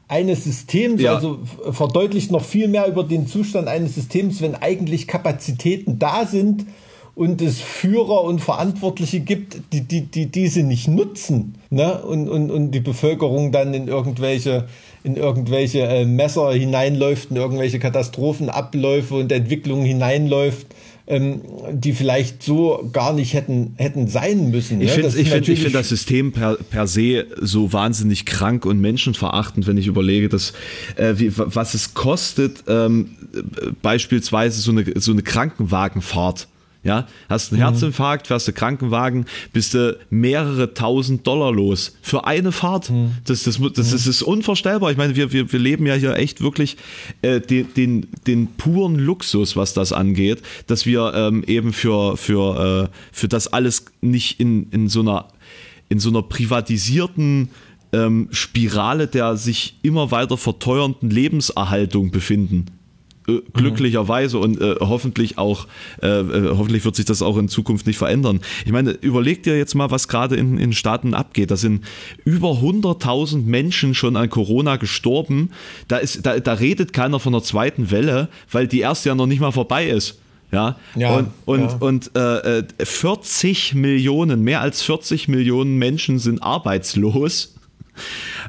[0.09, 1.15] eines Systems, ja.
[1.15, 1.39] also
[1.71, 6.65] verdeutlicht noch viel mehr über den Zustand eines Systems, wenn eigentlich Kapazitäten da sind
[7.13, 12.01] und es Führer und Verantwortliche gibt, die, die, die diese nicht nutzen ne?
[12.01, 14.67] und, und, und die Bevölkerung dann in irgendwelche,
[15.03, 20.67] in irgendwelche äh, Messer hineinläuft, in irgendwelche Katastrophenabläufe und Entwicklungen hineinläuft
[21.09, 21.41] ähm,
[21.71, 24.79] die vielleicht so gar nicht hätten, hätten sein müssen.
[24.79, 29.77] Ich finde find, find das System per, per se so wahnsinnig krank und menschenverachtend, wenn
[29.77, 30.53] ich überlege, dass,
[30.95, 33.09] äh, wie, was es kostet, ähm,
[33.81, 36.47] beispielsweise so eine, so eine Krankenwagenfahrt
[36.89, 37.65] ja, hast einen mhm.
[37.65, 42.89] Herzinfarkt, fährst du Krankenwagen, bist du mehrere tausend Dollar los für eine Fahrt.
[42.89, 43.11] Mhm.
[43.25, 44.89] Das, das, das, das, ist unvorstellbar.
[44.89, 46.77] Ich meine, wir, wir, wir leben ja hier echt wirklich
[47.21, 52.89] äh, den, den, den puren Luxus, was das angeht, dass wir ähm, eben für, für,
[52.89, 55.27] äh, für das alles nicht in, in, so, einer,
[55.89, 57.49] in so einer privatisierten
[57.91, 62.65] ähm, Spirale der sich immer weiter verteuernden Lebenserhaltung befinden.
[63.29, 65.67] Äh, glücklicherweise und äh, hoffentlich auch,
[66.01, 68.41] äh, äh, hoffentlich wird sich das auch in Zukunft nicht verändern.
[68.65, 71.51] Ich meine, überleg dir jetzt mal, was gerade in, in Staaten abgeht.
[71.51, 71.83] Da sind
[72.25, 75.51] über 100.000 Menschen schon an Corona gestorben.
[75.87, 79.27] Da, ist, da, da redet keiner von einer zweiten Welle, weil die erste ja noch
[79.27, 80.19] nicht mal vorbei ist.
[80.51, 81.77] Ja, ja und, und, ja.
[81.79, 87.55] und äh, 40 äh, Millionen, mehr als 40 Millionen Menschen sind arbeitslos.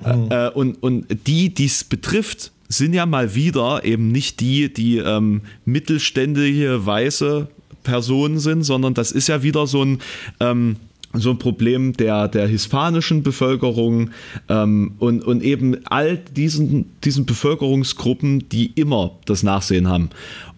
[0.04, 0.28] Mhm.
[0.30, 4.98] Äh, und, und die, die es betrifft, sind ja mal wieder eben nicht die, die
[4.98, 7.48] ähm, mittelständische weiße
[7.83, 9.98] Personen sind, sondern das ist ja wieder so ein
[10.38, 10.76] ähm,
[11.12, 14.11] so ein Problem der, der hispanischen Bevölkerung
[14.48, 20.11] ähm, und, und eben all diesen, diesen Bevölkerungsgruppen, die immer das Nachsehen haben.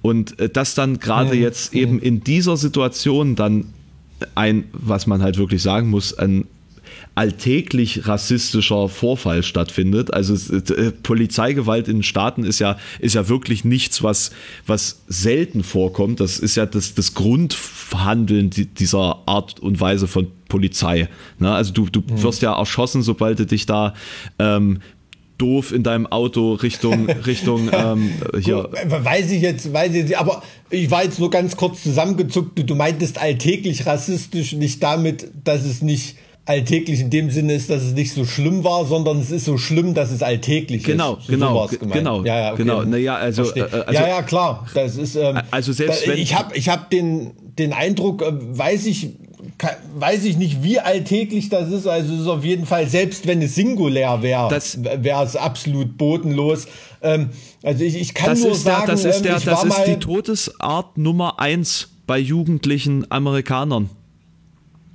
[0.03, 1.81] Und äh, das dann gerade ja, jetzt ja.
[1.81, 3.64] eben in dieser Situation dann
[4.35, 6.44] ein, was man halt wirklich sagen muss, ein
[7.14, 10.12] alltäglich rassistischer Vorfall stattfindet.
[10.14, 14.31] Also äh, Polizeigewalt in Staaten ist ja, ist ja wirklich nichts, was,
[14.66, 16.20] was selten vorkommt.
[16.20, 21.09] Das ist ja das, das Grundhandeln dieser Art und Weise von Polizei.
[21.38, 21.53] Ne?
[21.53, 22.22] Also du, du mhm.
[22.22, 23.94] wirst ja erschossen, sobald du dich da
[24.38, 24.81] ähm,
[25.37, 28.70] doof in deinem Auto Richtung Richtung ähm, hier.
[28.87, 32.59] Weiß ich jetzt, weiß ich aber ich war jetzt nur ganz kurz zusammengezuckt.
[32.59, 37.70] Du, du meintest alltäglich rassistisch, nicht damit, dass es nicht alltäglich in dem Sinne ist,
[37.70, 41.14] dass es nicht so schlimm war, sondern es ist so schlimm, dass es alltäglich genau,
[41.14, 41.26] ist.
[41.26, 42.62] So genau, genau, ja, ja, okay.
[42.62, 42.83] genau.
[42.83, 44.66] Naja, also, äh, also, ja, ja, klar.
[44.74, 45.16] Das ist.
[45.16, 49.11] Ähm, also selbst da, wenn ich habe, ich habe den den Eindruck, äh, weiß ich.
[49.94, 51.87] Weiß ich nicht, wie alltäglich das ist.
[51.87, 56.66] Also es ist auf jeden Fall, selbst wenn es singulär wäre, wäre es absolut bodenlos.
[57.00, 57.31] Ähm,
[57.62, 59.85] also ich, ich kann das nur ist sagen, der, das ist, der, ähm, das ist
[59.87, 63.90] die Todesart Nummer eins bei jugendlichen Amerikanern.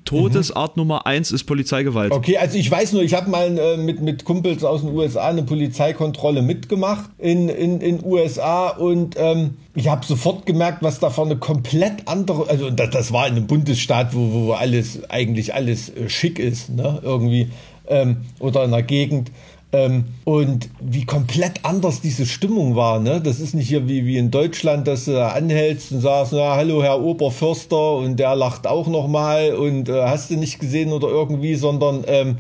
[0.08, 0.82] Todesart mhm.
[0.82, 2.12] Nummer eins ist Polizeigewalt.
[2.12, 5.30] Okay, also ich weiß nur, ich habe mal äh, mit, mit Kumpels aus den USA
[5.30, 11.10] eine Polizeikontrolle mitgemacht in in, in USA und ähm, ich habe sofort gemerkt, was da
[11.10, 15.54] für eine komplett andere, also das, das war in einem Bundesstaat, wo, wo alles eigentlich
[15.54, 17.50] alles äh, schick ist, ne, irgendwie
[17.88, 19.32] ähm, oder in einer Gegend.
[19.74, 23.00] Ähm, und wie komplett anders diese Stimmung war.
[23.00, 23.20] Ne?
[23.20, 26.82] Das ist nicht hier wie, wie in Deutschland, dass du anhältst und sagst, na, hallo
[26.84, 31.56] Herr Oberförster und der lacht auch nochmal und äh, hast du nicht gesehen oder irgendwie,
[31.56, 32.38] sondern ähm,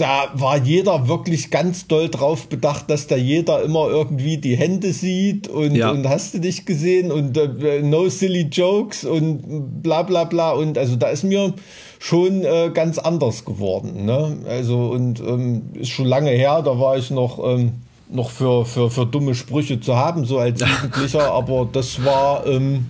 [0.00, 4.92] da war jeder wirklich ganz doll drauf bedacht, dass da jeder immer irgendwie die Hände
[4.92, 5.90] sieht und, ja.
[5.90, 10.78] und hast du nicht gesehen und äh, no silly jokes und bla bla bla und
[10.78, 11.52] also da ist mir
[12.00, 14.06] schon äh, ganz anders geworden.
[14.06, 14.38] Ne?
[14.48, 17.72] Also und ähm, ist schon lange her, da war ich noch ähm,
[18.10, 22.86] noch für, für, für dumme Sprüche zu haben, so als Jugendlicher, aber das war ähm,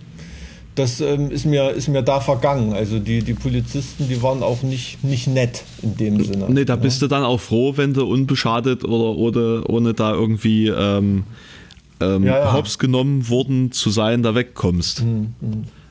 [0.77, 2.73] das ähm, ist, mir, ist mir da vergangen.
[2.73, 6.47] Also die, die Polizisten, die waren auch nicht, nicht nett in dem Sinne.
[6.49, 10.69] Nee, da bist du dann auch froh, wenn du unbeschadet oder, oder ohne da irgendwie
[10.69, 11.25] ähm,
[12.01, 12.53] ähm, ja, ja.
[12.53, 15.03] hops genommen worden zu sein, da wegkommst.
[15.03, 15.35] Mhm.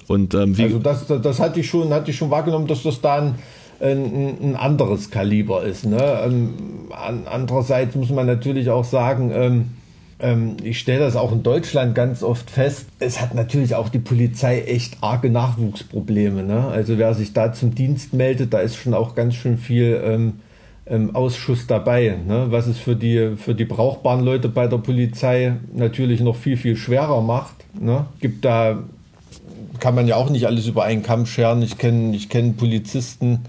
[0.09, 3.35] Und, ähm, also das, das, hatte, ich schon, hatte ich schon wahrgenommen, dass das dann
[3.79, 5.85] ein, ein anderes Kaliber ist.
[5.85, 6.01] Ne?
[6.25, 6.53] Ähm,
[7.25, 9.65] andererseits muss man natürlich auch sagen, ähm,
[10.19, 12.87] ähm, ich stelle das auch in Deutschland ganz oft fest.
[12.97, 16.43] Es hat natürlich auch die Polizei echt arge Nachwuchsprobleme.
[16.43, 16.67] Ne?
[16.67, 20.33] Also wer sich da zum Dienst meldet, da ist schon auch ganz schön viel ähm,
[20.87, 22.47] ähm, Ausschuss dabei, ne?
[22.49, 26.75] was es für die, für die brauchbaren Leute bei der Polizei natürlich noch viel, viel
[26.75, 27.55] schwerer macht.
[27.79, 28.07] Ne?
[28.19, 28.79] Gibt da,
[29.79, 31.61] kann man ja auch nicht alles über einen Kamm scheren.
[31.61, 33.39] Ich kenne ich kenn Polizisten,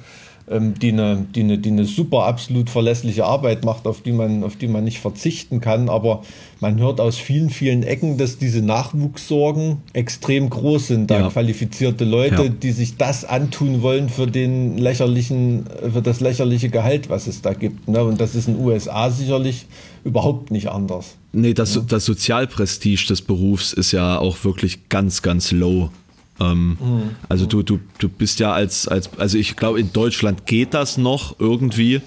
[0.50, 4.42] ähm, die, eine, die, eine, die eine super absolut verlässliche Arbeit macht, auf die, man,
[4.42, 5.88] auf die man nicht verzichten kann.
[5.88, 6.22] Aber
[6.60, 11.10] man hört aus vielen, vielen Ecken, dass diese Nachwuchssorgen extrem groß sind.
[11.10, 11.28] Da ja.
[11.30, 12.48] qualifizierte Leute, ja.
[12.48, 17.52] die sich das antun wollen für den lächerlichen, für das lächerliche Gehalt, was es da
[17.52, 17.88] gibt.
[17.88, 18.02] Ne?
[18.02, 19.66] Und das ist in den USA sicherlich
[20.02, 21.16] überhaupt nicht anders.
[21.32, 21.82] Nee, das, ja.
[21.86, 25.90] das Sozialprestige des Berufs ist ja auch wirklich ganz, ganz low.
[26.40, 27.02] Ähm, mhm.
[27.28, 30.96] Also du, du, du bist ja als, als also ich glaube, in Deutschland geht das
[30.96, 32.00] noch irgendwie,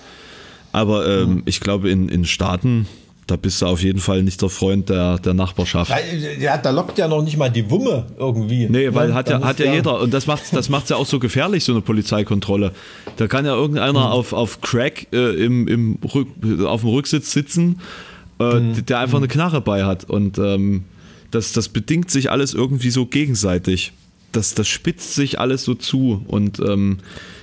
[0.72, 1.44] aber ähm, mhm.
[1.46, 2.88] ich glaube, in, in Staaten,
[3.28, 5.94] da bist du auf jeden Fall nicht der Freund der, der Nachbarschaft.
[6.40, 8.68] Ja, da lockt ja noch nicht mal die Wumme irgendwie.
[8.68, 10.02] Nee, weil ja, hat ja, hat ja jeder.
[10.02, 12.74] Und das macht das macht's ja auch so gefährlich, so eine Polizeikontrolle.
[13.18, 14.06] Da kann ja irgendeiner mhm.
[14.06, 16.28] auf, auf Crack äh, im, im Rück,
[16.66, 17.80] auf dem Rücksitz sitzen,
[18.40, 18.86] äh, mhm.
[18.86, 20.04] der einfach eine Knarre bei hat.
[20.04, 20.84] Und ähm,
[21.32, 23.94] das, das bedingt sich alles irgendwie so gegenseitig
[24.36, 27.00] das, das spitzt sich alles so zu und ähm,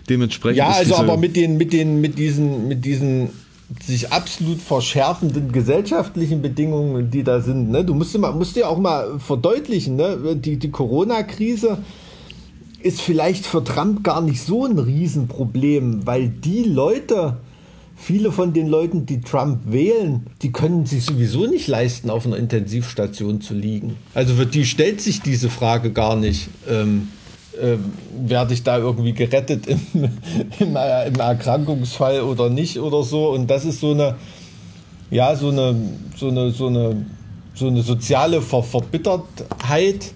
[0.09, 0.59] dementsprechend.
[0.59, 3.31] Ja, also aber mit den, mit den, mit diesen, mit diesen
[3.85, 7.70] sich absolut verschärfenden gesellschaftlichen Bedingungen, die da sind.
[7.70, 7.85] Ne?
[7.85, 10.37] Du musst, mal, musst dir auch mal verdeutlichen, ne?
[10.37, 11.79] die, die Corona-Krise
[12.83, 17.37] ist vielleicht für Trump gar nicht so ein Riesenproblem, weil die Leute,
[18.00, 22.36] viele von den Leuten, die Trump wählen, die können sich sowieso nicht leisten, auf einer
[22.36, 23.96] Intensivstation zu liegen.
[24.14, 26.48] Also für die stellt sich diese Frage gar nicht.
[26.68, 27.08] Ähm,
[27.60, 27.76] äh,
[28.26, 29.80] werde ich da irgendwie gerettet im,
[30.58, 30.76] im, im,
[31.20, 33.30] Erkrankungsfall oder nicht oder so.
[33.30, 34.16] Und das ist so eine,
[35.10, 35.76] ja, so eine,
[36.16, 37.04] so eine, so eine,
[37.54, 40.14] so eine soziale Ver Verbittertheit,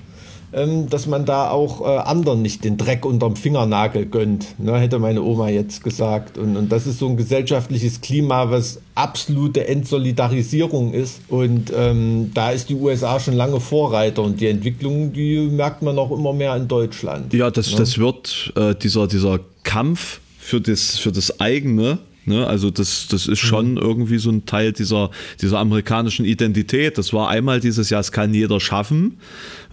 [0.54, 4.98] ähm, dass man da auch äh, anderen nicht den Dreck unterm Fingernagel gönnt, ne, hätte
[4.98, 6.38] meine Oma jetzt gesagt.
[6.38, 11.20] Und, und das ist so ein gesellschaftliches Klima, was absolute Entsolidarisierung ist.
[11.28, 15.98] Und ähm, da ist die USA schon lange Vorreiter und die Entwicklung, die merkt man
[15.98, 17.32] auch immer mehr in Deutschland.
[17.34, 17.78] Ja, das, ne?
[17.78, 23.26] das wird äh, dieser, dieser Kampf für das, für das eigene Ne, also das, das
[23.26, 23.78] ist schon mhm.
[23.78, 25.10] irgendwie so ein Teil dieser,
[25.42, 26.96] dieser amerikanischen Identität.
[26.96, 29.18] Das war einmal dieses Jahr, es kann jeder schaffen,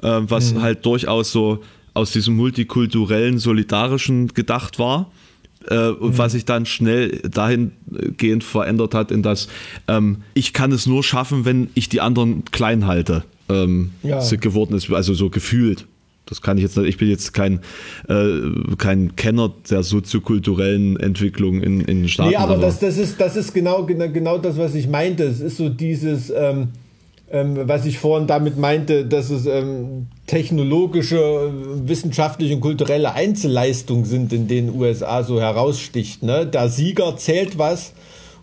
[0.01, 0.61] äh, was mhm.
[0.61, 5.11] halt durchaus so aus diesem multikulturellen, solidarischen gedacht war.
[5.67, 6.17] Äh, und mhm.
[6.17, 9.47] was sich dann schnell dahingehend verändert hat, in das
[9.87, 14.19] ähm, ich kann es nur schaffen, wenn ich die anderen klein halte, ähm, ja.
[14.37, 15.85] geworden ist, also so gefühlt.
[16.31, 16.87] Das kann ich jetzt nicht.
[16.87, 17.59] Ich bin jetzt kein,
[18.07, 18.39] äh,
[18.77, 22.29] kein Kenner der soziokulturellen Entwicklung in, in den Staaten.
[22.29, 25.25] Nee, aber, aber das, das, ist, das ist genau, genau das, was ich meinte.
[25.25, 26.69] Es ist so dieses, ähm,
[27.29, 31.51] ähm, was ich vorhin damit meinte, dass es ähm, technologische,
[31.85, 36.23] wissenschaftliche und kulturelle Einzelleistungen sind, in denen USA so heraussticht.
[36.23, 36.45] Ne?
[36.45, 37.91] Der Sieger zählt was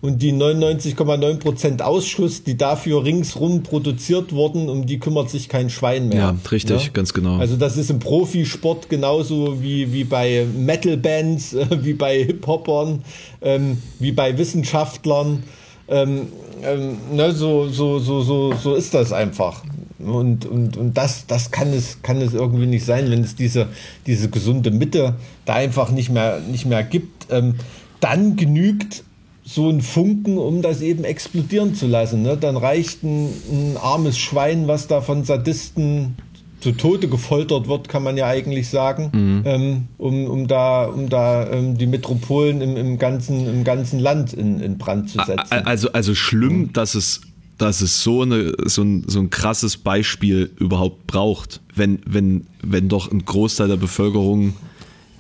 [0.01, 6.09] und die 99,9% Ausschuss, die dafür ringsrum produziert wurden, um die kümmert sich kein Schwein
[6.09, 6.19] mehr.
[6.19, 6.91] Ja, richtig, ja?
[6.93, 7.39] ganz genau.
[7.39, 13.03] Also das ist im Profisport genauso wie, wie bei Metal-Bands, äh, wie bei Hip-Hopern,
[13.43, 15.43] ähm, wie bei Wissenschaftlern.
[15.89, 16.29] Ähm,
[16.63, 19.63] ähm, ne, so, so, so, so, so ist das einfach.
[19.99, 23.67] Und, und, und das, das kann, es, kann es irgendwie nicht sein, wenn es diese,
[24.07, 27.27] diese gesunde Mitte da einfach nicht mehr, nicht mehr gibt.
[27.31, 27.57] Ähm,
[28.01, 29.03] dann genügt
[29.49, 32.21] so ein Funken, um das eben explodieren zu lassen.
[32.23, 32.37] Ne?
[32.37, 36.17] Dann reicht ein, ein, armes Schwein, was da von Sadisten
[36.61, 39.43] zu Tode gefoltert wird, kann man ja eigentlich sagen, mhm.
[39.47, 44.35] ähm, um, um da, um da ähm, die Metropolen im, im, ganzen, im ganzen Land
[44.35, 45.65] in, in Brand zu setzen.
[45.65, 46.73] Also, also schlimm, mhm.
[46.75, 47.23] dass es
[47.57, 52.89] dass es so, eine, so, ein, so ein krasses Beispiel überhaupt braucht, wenn, wenn, wenn
[52.89, 54.55] doch ein Großteil der Bevölkerung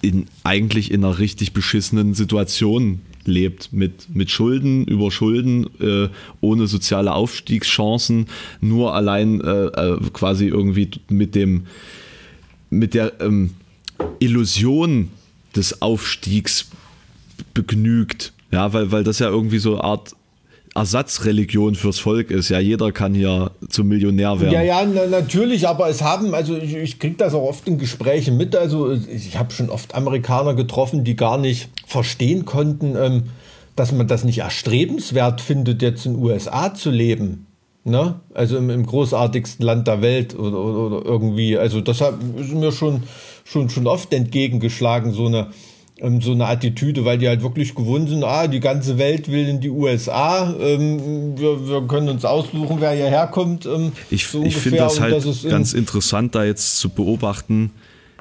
[0.03, 6.09] in, eigentlich in einer richtig beschissenen Situation lebt mit, mit Schulden über Schulden, äh,
[6.41, 8.27] ohne soziale Aufstiegschancen,
[8.61, 11.67] nur allein äh, äh, quasi irgendwie mit dem
[12.71, 13.51] mit der ähm,
[14.19, 15.09] Illusion
[15.57, 16.69] des Aufstiegs
[17.55, 18.33] begnügt.
[18.51, 20.15] Ja, weil, weil das ja irgendwie so eine Art
[20.79, 22.49] Ersatzreligion fürs Volk ist.
[22.49, 24.53] Ja, jeder kann hier zum Millionär werden.
[24.53, 27.79] Ja, ja, na, natürlich, aber es haben, also ich, ich kriege das auch oft in
[27.79, 28.55] Gesprächen mit.
[28.55, 33.25] Also ich habe schon oft Amerikaner getroffen, die gar nicht verstehen konnten, ähm,
[33.75, 37.47] dass man das nicht erstrebenswert findet, jetzt in den USA zu leben.
[37.83, 38.21] Ne?
[38.33, 41.59] Also im, im großartigsten Land der Welt oder, oder, oder irgendwie.
[41.59, 43.03] Also das hat, ist mir schon,
[43.45, 45.49] schon, schon oft entgegengeschlagen, so eine
[46.01, 49.49] ähm, so eine Attitüde, weil die halt wirklich gewohnt sind, ah, die ganze Welt will
[49.49, 53.67] in die USA, ähm, wir, wir können uns aussuchen, wer hierher kommt.
[53.67, 57.71] Ähm, ich so ich finde das halt das ganz interessant, da jetzt zu beobachten,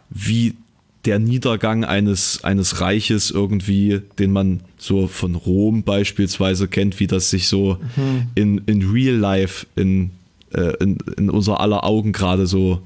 [0.09, 0.55] wie
[1.05, 7.29] der Niedergang eines, eines Reiches irgendwie, den man so von Rom beispielsweise kennt, wie das
[7.29, 8.27] sich so mhm.
[8.35, 10.11] in, in Real Life in,
[10.53, 12.81] äh, in, in unser aller Augen gerade so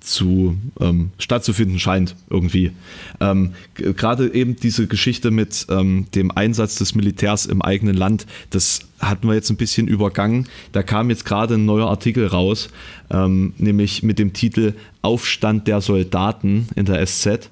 [0.00, 2.72] zu ähm, stattzufinden scheint irgendwie.
[3.20, 8.80] Ähm, Gerade eben diese Geschichte mit ähm, dem Einsatz des Militärs im eigenen Land, das
[8.98, 10.48] hatten wir jetzt ein bisschen übergangen.
[10.72, 12.70] Da kam jetzt gerade ein neuer Artikel raus,
[13.10, 17.50] ähm, nämlich mit dem Titel Aufstand der Soldaten in der SZ.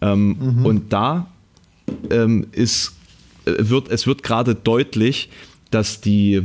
[0.00, 0.66] Ähm, mhm.
[0.66, 1.28] Und da
[2.10, 2.96] ähm, ist,
[3.46, 5.28] äh, wird, es wird gerade deutlich,
[5.70, 6.42] dass die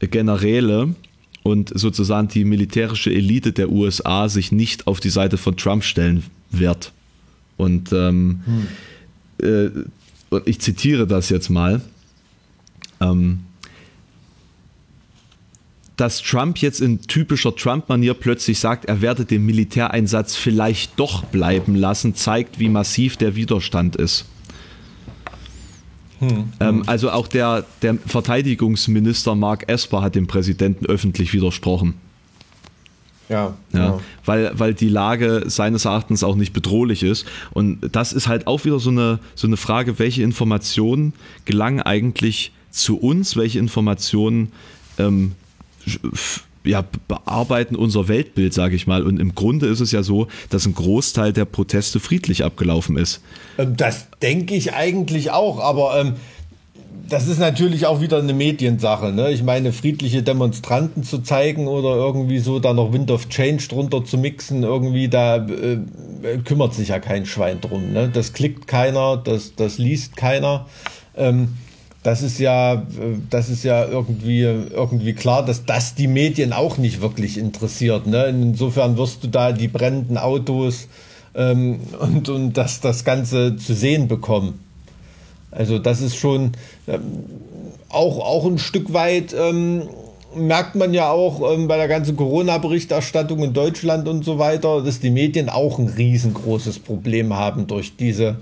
[0.00, 0.94] Generäle
[1.44, 6.24] und sozusagen die militärische Elite der USA sich nicht auf die Seite von Trump stellen
[6.50, 6.92] wird.
[7.58, 8.40] Und ähm,
[9.38, 9.86] hm.
[10.32, 11.82] äh, ich zitiere das jetzt mal.
[13.00, 13.40] Ähm,
[15.96, 21.76] dass Trump jetzt in typischer Trump-Manier plötzlich sagt, er werde den Militäreinsatz vielleicht doch bleiben
[21.76, 24.24] lassen, zeigt, wie massiv der Widerstand ist.
[26.30, 31.94] Hm, ähm, also auch der, der Verteidigungsminister Mark Esper hat dem Präsidenten öffentlich widersprochen.
[33.28, 37.26] Ja, ja, ja, Weil, weil die Lage seines Erachtens auch nicht bedrohlich ist.
[37.52, 42.52] Und das ist halt auch wieder so eine, so eine Frage, welche Informationen gelangen eigentlich
[42.70, 44.52] zu uns, welche Informationen
[44.98, 45.32] ähm,
[46.64, 49.02] ja, bearbeiten unser Weltbild, sage ich mal.
[49.02, 53.20] Und im Grunde ist es ja so, dass ein Großteil der Proteste friedlich abgelaufen ist.
[53.58, 56.14] Ähm, das denke ich eigentlich auch, aber ähm,
[57.08, 59.12] das ist natürlich auch wieder eine Mediensache.
[59.12, 59.30] Ne?
[59.30, 64.04] Ich meine, friedliche Demonstranten zu zeigen oder irgendwie so da noch Wind of Change drunter
[64.04, 65.78] zu mixen, irgendwie da äh,
[66.44, 67.92] kümmert sich ja kein Schwein drum.
[67.92, 68.10] Ne?
[68.12, 70.66] Das klickt keiner, das, das liest keiner.
[71.16, 71.48] Ähm,
[72.04, 72.86] das ist ja,
[73.30, 78.06] das ist ja irgendwie, irgendwie klar, dass das die Medien auch nicht wirklich interessiert.
[78.06, 78.26] Ne?
[78.26, 80.88] Insofern wirst du da die brennenden Autos
[81.34, 84.60] ähm, und, und das, das Ganze zu sehen bekommen.
[85.50, 86.52] Also das ist schon
[86.86, 87.00] ähm,
[87.88, 89.84] auch, auch ein Stück weit, ähm,
[90.36, 95.00] merkt man ja auch ähm, bei der ganzen Corona-Berichterstattung in Deutschland und so weiter, dass
[95.00, 98.36] die Medien auch ein riesengroßes Problem haben durch diese,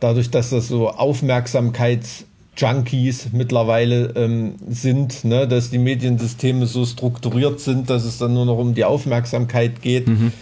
[0.00, 2.24] dadurch, dass das so Aufmerksamkeits
[2.56, 5.48] Junkies mittlerweile ähm, sind, ne?
[5.48, 10.06] dass die Mediensysteme so strukturiert sind, dass es dann nur noch um die Aufmerksamkeit geht,
[10.06, 10.32] mhm.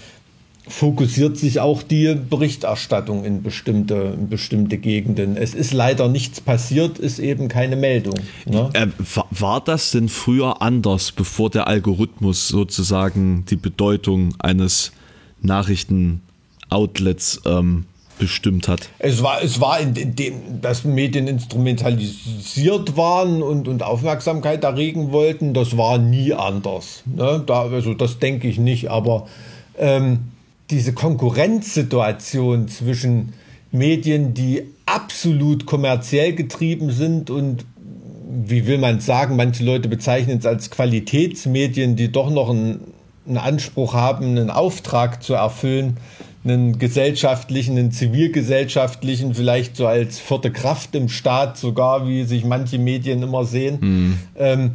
[0.69, 5.37] fokussiert sich auch die Berichterstattung in bestimmte, in bestimmte Gegenden.
[5.37, 8.17] Es ist leider nichts passiert, ist eben keine Meldung.
[8.45, 8.71] Ne?
[8.75, 8.89] Äh,
[9.31, 14.93] war das denn früher anders, bevor der Algorithmus sozusagen die Bedeutung eines
[15.41, 17.87] Nachrichtenoutlets ähm,
[18.19, 18.89] bestimmt hat.
[18.99, 25.55] Es war, es war in, dem, dass Medien instrumentalisiert waren und, und Aufmerksamkeit erregen wollten,
[25.55, 27.03] das war nie anders.
[27.07, 27.43] Ne?
[27.47, 29.27] Da, also das denke ich nicht, aber
[29.79, 30.31] ähm,
[30.71, 33.33] diese Konkurrenzsituation zwischen
[33.71, 37.65] Medien, die absolut kommerziell getrieben sind und
[38.35, 42.81] wie will man sagen, manche Leute bezeichnen es als Qualitätsmedien, die doch noch einen,
[43.27, 45.99] einen Anspruch haben, einen Auftrag zu erfüllen,
[46.45, 52.79] einen gesellschaftlichen, einen zivilgesellschaftlichen, vielleicht so als vierte Kraft im Staat sogar, wie sich manche
[52.79, 53.79] Medien immer sehen.
[53.81, 54.19] Mhm.
[54.37, 54.71] Ähm,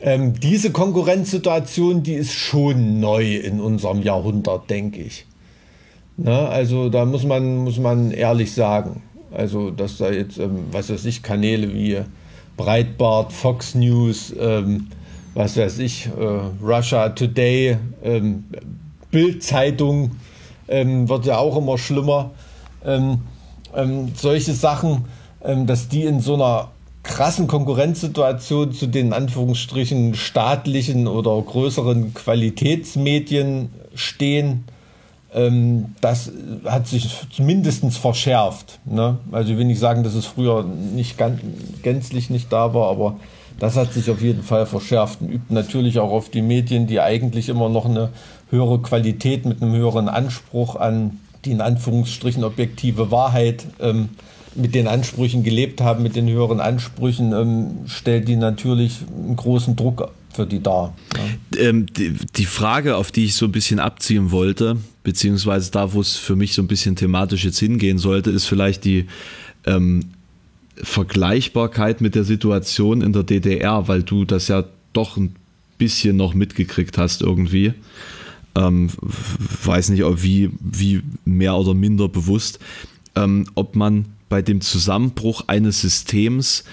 [0.00, 5.26] ähm, diese Konkurrenzsituation, die ist schon neu in unserem Jahrhundert, denke ich.
[6.16, 9.02] Na, also da muss man, muss man ehrlich sagen.
[9.30, 11.98] Also, dass da jetzt, ähm, was weiß ich, Kanäle wie
[12.56, 14.88] Breitbart, Fox News, ähm,
[15.34, 18.44] was weiß ich, äh, Russia Today, ähm,
[19.10, 20.12] Bild-Zeitung,
[20.72, 22.30] ähm, wird ja auch immer schlimmer.
[22.84, 23.20] Ähm,
[23.76, 25.04] ähm, solche Sachen,
[25.44, 26.68] ähm, dass die in so einer
[27.02, 34.64] krassen Konkurrenzsituation zu den Anführungsstrichen staatlichen oder größeren Qualitätsmedien stehen,
[35.34, 36.32] ähm, das
[36.64, 38.78] hat sich zumindest verschärft.
[38.84, 39.18] Ne?
[39.30, 41.40] Also ich will nicht sagen, dass es früher nicht ganz,
[41.82, 43.16] gänzlich nicht da war, aber
[43.58, 47.00] das hat sich auf jeden Fall verschärft und übt natürlich auch auf die Medien, die
[47.00, 48.10] eigentlich immer noch eine
[48.52, 54.10] höhere Qualität mit einem höheren Anspruch an die in Anführungsstrichen objektive Wahrheit ähm,
[54.54, 59.76] mit den Ansprüchen gelebt haben, mit den höheren Ansprüchen, ähm, stellt die natürlich einen großen
[59.76, 60.94] Druck für die dar.
[61.14, 61.60] Ja.
[61.60, 66.00] Ähm, die, die, Frage, auf die ich so ein bisschen abziehen wollte, beziehungsweise da, wo
[66.00, 69.06] es für mich so ein bisschen thematisch jetzt hingehen sollte, ist vielleicht die
[69.66, 70.10] ähm,
[70.76, 75.34] Vergleichbarkeit mit der Situation in der DDR, weil du das ja doch ein
[75.76, 77.74] bisschen noch mitgekriegt hast irgendwie.
[78.54, 78.90] Ähm,
[79.64, 82.58] weiß nicht, wie, wie mehr oder minder bewusst,
[83.16, 86.64] ähm, ob man bei dem Zusammenbruch eines Systems,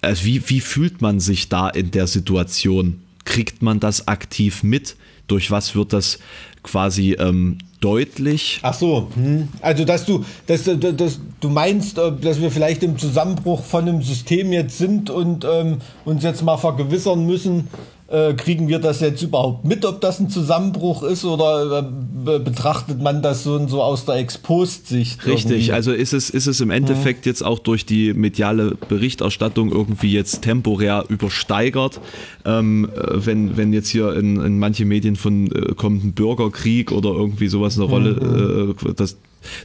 [0.00, 3.00] also wie, wie fühlt man sich da in der Situation?
[3.24, 4.96] Kriegt man das aktiv mit?
[5.32, 6.18] durch was wird das
[6.62, 8.60] quasi ähm, deutlich.
[8.62, 9.48] Ach so, hm.
[9.60, 13.88] also dass du, dass, dass, dass, du meinst, äh, dass wir vielleicht im Zusammenbruch von
[13.88, 17.68] einem System jetzt sind und ähm, uns jetzt mal vergewissern müssen,
[18.12, 23.00] äh, kriegen wir das jetzt überhaupt mit, ob das ein Zusammenbruch ist oder äh, betrachtet
[23.00, 25.26] man das so, so aus der Expost-Sicht?
[25.26, 25.72] Richtig, irgendwie?
[25.72, 27.30] also ist es, ist es im Endeffekt ja.
[27.30, 32.00] jetzt auch durch die mediale Berichterstattung irgendwie jetzt temporär übersteigert,
[32.44, 36.92] ähm, äh, wenn, wenn jetzt hier in, in manche Medien von äh, kommt ein Bürgerkrieg
[36.92, 38.88] oder irgendwie sowas eine Rolle, mhm.
[38.90, 39.16] äh, das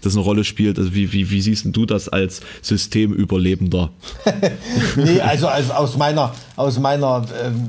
[0.01, 0.79] das eine Rolle spielt.
[0.79, 3.91] Also wie, wie, wie siehst du das als Systemüberlebender?
[4.95, 7.67] nee, also, also aus meiner, aus meiner ähm,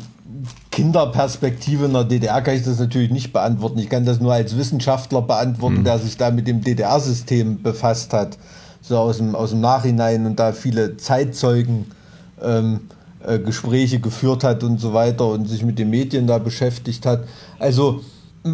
[0.78, 3.80] Kinderperspektive in der DDR kann ich das natürlich nicht beantworten.
[3.80, 5.84] Ich kann das nur als Wissenschaftler beantworten, mhm.
[5.84, 8.38] der sich da mit dem DDR-System befasst hat,
[8.80, 11.86] so aus dem, aus dem Nachhinein und da viele Zeitzeugen
[12.40, 12.82] ähm,
[13.26, 17.24] äh, Gespräche geführt hat und so weiter und sich mit den Medien da beschäftigt hat.
[17.58, 18.04] Also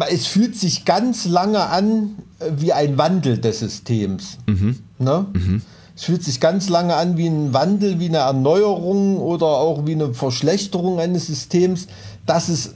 [0.09, 4.39] es fühlt sich ganz lange an äh, wie ein Wandel des Systems.
[4.47, 4.79] Mhm.
[4.97, 5.27] Ne?
[5.31, 5.61] Mhm.
[5.95, 9.93] Es fühlt sich ganz lange an wie ein Wandel, wie eine Erneuerung oder auch wie
[9.93, 11.87] eine Verschlechterung eines Systems.
[12.25, 12.73] Dass es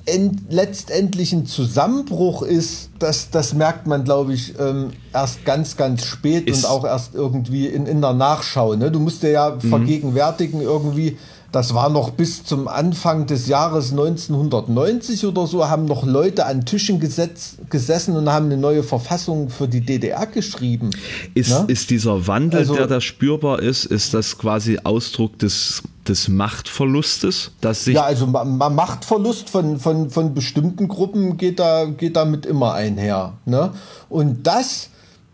[0.50, 6.48] letztendlich ein Zusammenbruch ist, das, das merkt man, glaube ich, ähm, erst ganz, ganz spät
[6.48, 8.76] ist und auch erst irgendwie in, in der Nachschau.
[8.76, 8.92] Ne?
[8.92, 9.62] Du musst dir ja mhm.
[9.68, 11.18] vergegenwärtigen irgendwie,
[11.52, 16.66] das war noch bis zum Anfang des Jahres 1990 oder so, haben noch Leute an
[16.66, 20.92] Tischen gesetz, gesessen und haben eine neue Verfassung für die DDR geschrieben.
[21.34, 21.66] Ist, ne?
[21.68, 27.52] ist dieser Wandel, also, der da spürbar ist, ist das quasi Ausdruck des, des Machtverlustes?
[27.62, 32.74] Dass sich ja, also Machtverlust von, von, von bestimmten Gruppen geht, da, geht damit immer
[32.74, 33.34] einher.
[33.46, 33.72] Ne?
[34.08, 34.90] Und das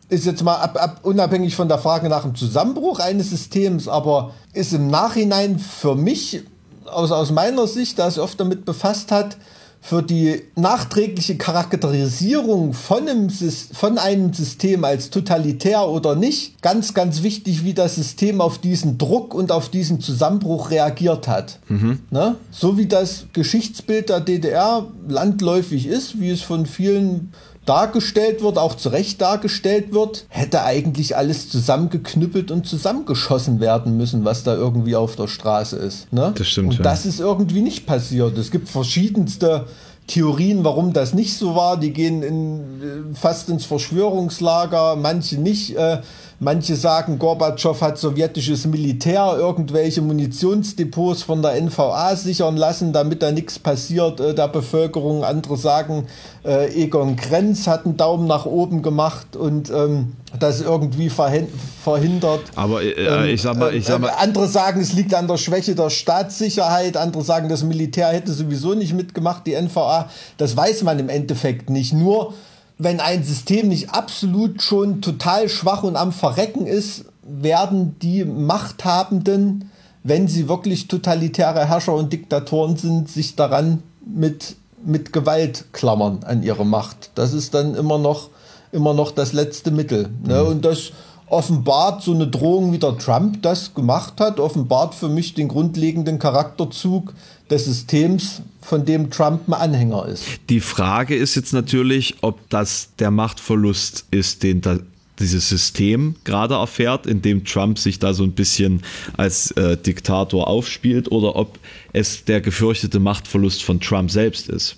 [0.10, 4.32] ist jetzt mal ab, ab, unabhängig von der Frage nach dem Zusammenbruch eines Systems, aber
[4.53, 6.43] ist im Nachhinein für mich,
[6.86, 9.38] aus, aus meiner Sicht, da es oft damit befasst hat,
[9.86, 17.22] für die nachträgliche Charakterisierung von einem, von einem System als totalitär oder nicht, ganz, ganz
[17.22, 21.60] wichtig, wie das System auf diesen Druck und auf diesen Zusammenbruch reagiert hat.
[21.68, 21.99] Mhm.
[22.10, 22.36] Ne?
[22.49, 27.32] So wie das Geschichtsbild der DDR landläufig ist, wie es von vielen
[27.66, 34.24] dargestellt wird, auch zu Recht dargestellt wird, hätte eigentlich alles zusammengeknüppelt und zusammengeschossen werden müssen,
[34.24, 36.11] was da irgendwie auf der Straße ist.
[36.13, 36.34] Ne?
[36.38, 36.72] Das stimmt.
[36.72, 36.84] Und ja.
[36.84, 38.38] das ist irgendwie nicht passiert.
[38.38, 39.66] Es gibt verschiedenste
[40.07, 41.78] Theorien, warum das nicht so war.
[41.80, 45.76] Die gehen in, äh, fast ins Verschwörungslager, manche nicht.
[45.76, 46.01] Äh,
[46.40, 53.32] Manche sagen, Gorbatschow hat sowjetisches Militär irgendwelche Munitionsdepots von der NVA sichern lassen, damit da
[53.32, 55.24] nichts passiert äh, der Bevölkerung.
[55.24, 56.08] Andere sagen,
[56.44, 62.42] äh, Egon Krenz hat einen Daumen nach oben gemacht und ähm, das irgendwie verhindert.
[62.56, 64.10] Aber äh, äh, ich sag mal, ich sag mal.
[64.10, 66.98] Ähm, andere sagen, es liegt an der Schwäche der Staatssicherheit.
[66.98, 70.10] Andere sagen, das Militär hätte sowieso nicht mitgemacht, die NVA.
[70.38, 71.94] Das weiß man im Endeffekt nicht.
[71.94, 72.34] Nur
[72.78, 79.72] wenn ein System nicht absolut schon total schwach und am Verrecken ist, werden die Machthabenden,
[80.04, 86.44] wenn sie wirklich totalitäre Herrscher und Diktatoren sind, sich daran mit, mit Gewalt klammern an
[86.44, 87.12] ihre Macht.
[87.16, 88.30] Das ist dann immer noch,
[88.72, 90.10] immer noch das letzte Mittel.
[90.24, 90.44] Ne?
[90.44, 90.48] Mhm.
[90.48, 90.92] Und das
[91.28, 96.20] offenbart so eine Drohung, wie der Trump das gemacht hat, offenbart für mich den grundlegenden
[96.20, 97.14] Charakterzug
[97.50, 100.24] des Systems, von dem Trump ein Anhänger ist.
[100.50, 104.80] Die Frage ist jetzt natürlich, ob das der Machtverlust ist, den da
[105.20, 108.82] dieses System gerade erfährt, in dem Trump sich da so ein bisschen
[109.16, 111.60] als äh, Diktator aufspielt, oder ob
[111.94, 114.78] es der gefürchtete Machtverlust von Trump selbst ist.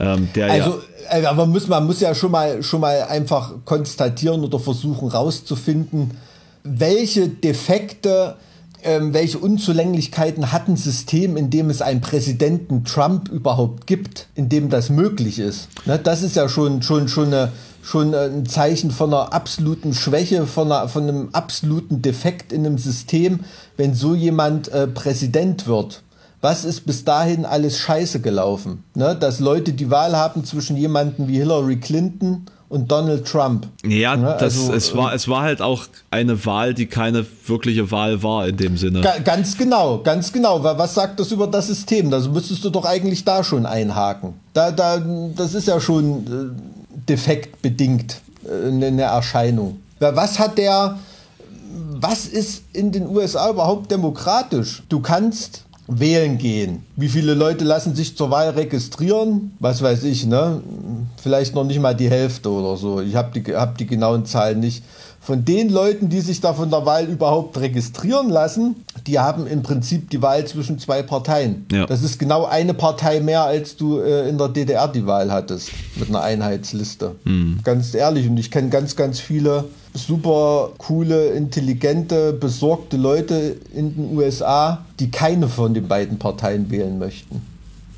[0.00, 0.70] Ähm, also,
[1.10, 5.08] ja äh, aber muss, man muss ja schon mal, schon mal einfach konstatieren oder versuchen
[5.08, 6.12] rauszufinden,
[6.64, 8.36] welche Defekte
[8.82, 14.48] ähm, welche Unzulänglichkeiten hat ein System, in dem es einen Präsidenten Trump überhaupt gibt, in
[14.48, 15.68] dem das möglich ist.
[15.84, 20.46] Ne, das ist ja schon, schon, schon, eine, schon ein Zeichen von einer absoluten Schwäche,
[20.46, 23.40] von, einer, von einem absoluten Defekt in einem System,
[23.76, 26.02] wenn so jemand äh, Präsident wird.
[26.40, 28.84] Was ist bis dahin alles scheiße gelaufen?
[28.94, 33.66] Ne, dass Leute die Wahl haben zwischen jemanden wie Hillary Clinton und Donald Trump.
[33.84, 34.36] Ja, ne?
[34.38, 38.46] das, also, es, war, es war halt auch eine Wahl, die keine wirkliche Wahl war
[38.48, 39.00] in dem Sinne.
[39.02, 40.62] Ga, ganz genau, ganz genau.
[40.62, 42.10] Was sagt das über das System?
[42.10, 44.34] Das müsstest du doch eigentlich da schon einhaken.
[44.54, 45.02] Da, da,
[45.34, 49.80] das ist ja schon äh, defektbedingt äh, eine Erscheinung.
[49.98, 50.98] Was hat der,
[51.90, 54.82] was ist in den USA überhaupt demokratisch?
[54.88, 56.84] Du kannst wählen gehen.
[56.96, 59.52] Wie viele Leute lassen sich zur Wahl registrieren?
[59.58, 60.62] Was weiß ich, ne?
[61.22, 63.00] Vielleicht noch nicht mal die Hälfte oder so.
[63.00, 64.84] Ich habe die, hab die genauen Zahlen nicht.
[65.22, 68.76] Von den Leuten, die sich da von der Wahl überhaupt registrieren lassen,
[69.06, 71.66] die haben im Prinzip die Wahl zwischen zwei Parteien.
[71.70, 71.84] Ja.
[71.84, 75.72] Das ist genau eine Partei mehr, als du äh, in der DDR die Wahl hattest,
[75.96, 77.16] mit einer Einheitsliste.
[77.24, 77.60] Mhm.
[77.64, 79.64] Ganz ehrlich, und ich kenne ganz, ganz viele
[79.94, 86.98] super coole, intelligente, besorgte Leute in den USA, die keine von den beiden Parteien wählen
[86.98, 87.42] möchten.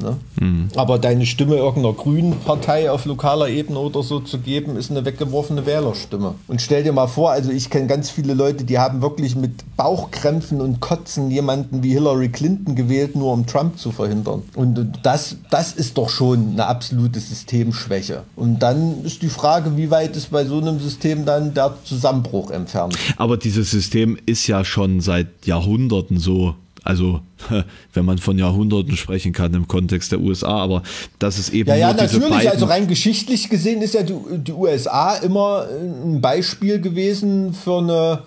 [0.03, 0.17] Ne?
[0.41, 0.69] Mhm.
[0.77, 5.05] Aber deine Stimme irgendeiner grünen Partei auf lokaler Ebene oder so zu geben, ist eine
[5.05, 6.35] weggeworfene Wählerstimme.
[6.49, 9.53] Und stell dir mal vor, also ich kenne ganz viele Leute, die haben wirklich mit
[9.77, 14.43] Bauchkrämpfen und Kotzen jemanden wie Hillary Clinton gewählt, nur um Trump zu verhindern.
[14.55, 18.23] Und das, das ist doch schon eine absolute Systemschwäche.
[18.37, 22.51] Und dann ist die Frage, wie weit ist bei so einem System dann der Zusammenbruch
[22.51, 22.97] entfernt.
[23.17, 27.21] Aber dieses System ist ja schon seit Jahrhunderten so also,
[27.93, 30.83] wenn man von Jahrhunderten sprechen kann im Kontext der USA, aber
[31.19, 31.69] das ist eben.
[31.69, 32.51] Ja, ja, natürlich.
[32.51, 38.23] Also rein geschichtlich gesehen ist ja die, die, USA immer ein Beispiel gewesen für eine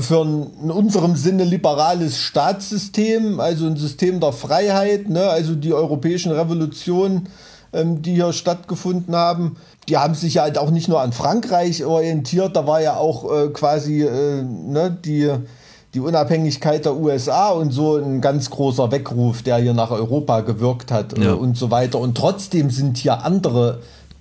[0.00, 5.28] für ein in unserem Sinne liberales Staatssystem, also ein System der Freiheit, ne?
[5.28, 7.28] also die europäischen Revolutionen,
[7.74, 9.56] ähm, die hier stattgefunden haben,
[9.88, 13.48] die haben sich halt auch nicht nur an Frankreich orientiert, da war ja auch äh,
[13.48, 15.30] quasi äh, ne, die
[15.98, 20.92] die Unabhängigkeit der USA und so ein ganz großer Weckruf, der hier nach Europa gewirkt
[20.92, 21.32] hat äh, ja.
[21.32, 21.98] und so weiter.
[21.98, 23.80] Und trotzdem sind hier andere,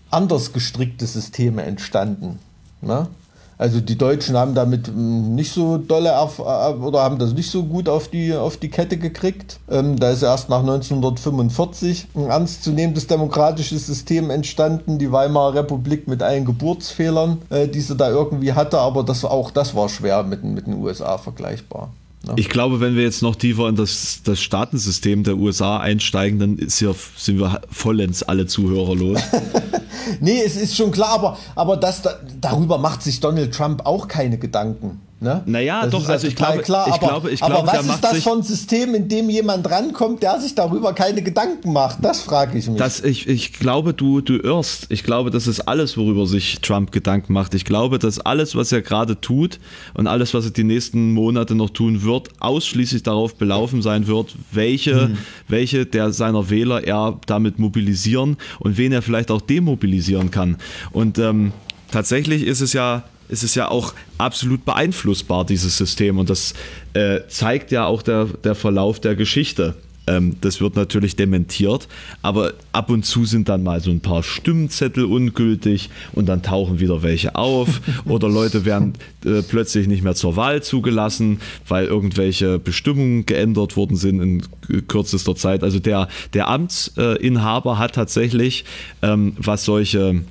[0.09, 2.39] anders gestrickte Systeme entstanden.
[2.82, 3.05] Ne?
[3.59, 7.63] Also die Deutschen haben damit hm, nicht so dolle äh, oder haben das nicht so
[7.63, 9.59] gut auf die, auf die Kette gekriegt.
[9.69, 16.21] Ähm, da ist erst nach 1945 ein ernstzunehmendes demokratisches System entstanden, die Weimarer Republik mit
[16.21, 20.43] allen Geburtsfehlern, äh, die sie da irgendwie hatte, aber das, auch das war schwer mit,
[20.43, 21.89] mit den USA vergleichbar.
[22.27, 22.33] Ne?
[22.35, 26.57] Ich glaube, wenn wir jetzt noch tiefer in das, das Staatensystem der USA einsteigen, dann
[26.57, 29.19] hier, sind wir vollends alle Zuhörer los.
[30.19, 32.01] nee, es ist schon klar, aber, aber das,
[32.39, 35.01] darüber macht sich Donald Trump auch keine Gedanken.
[35.19, 35.41] Ne?
[35.47, 38.03] Naja, das doch, also ich glaube, klar, ich aber, glaube, ich aber glaube, was ist
[38.03, 41.97] das für ein System, in dem jemand rankommt, der sich darüber keine Gedanken macht?
[42.03, 42.77] Das frage ich mich.
[42.77, 44.85] Das, ich, ich glaube, du, du irrst.
[44.89, 47.55] Ich glaube, das ist alles, worüber sich Trump Gedanken macht.
[47.55, 49.59] Ich glaube, dass alles, was er gerade tut
[49.95, 54.35] und alles, was er die nächsten Monate noch tun wird, ausschließlich darauf belaufen sein wird,
[54.51, 55.17] welche, hm.
[55.47, 59.86] welche der seiner Wähler er damit mobilisieren und wen er vielleicht auch demobilisieren
[60.31, 60.57] kann.
[60.91, 61.53] Und ähm,
[61.91, 66.17] tatsächlich ist es ja es ja auch absolut beeinflussbar, dieses System.
[66.17, 66.53] Und das
[66.93, 69.75] äh, zeigt ja auch der, der Verlauf der Geschichte.
[70.07, 71.87] Ähm, das wird natürlich dementiert,
[72.21, 76.79] aber ab und zu sind dann mal so ein paar Stimmzettel ungültig und dann tauchen
[76.79, 78.93] wieder welche auf oder Leute werden
[79.25, 85.35] äh, plötzlich nicht mehr zur Wahl zugelassen, weil irgendwelche Bestimmungen geändert worden sind in kürzester
[85.35, 85.63] Zeit.
[85.63, 88.65] Also der, der Amtsinhaber hat tatsächlich,
[89.01, 90.21] ähm, was solche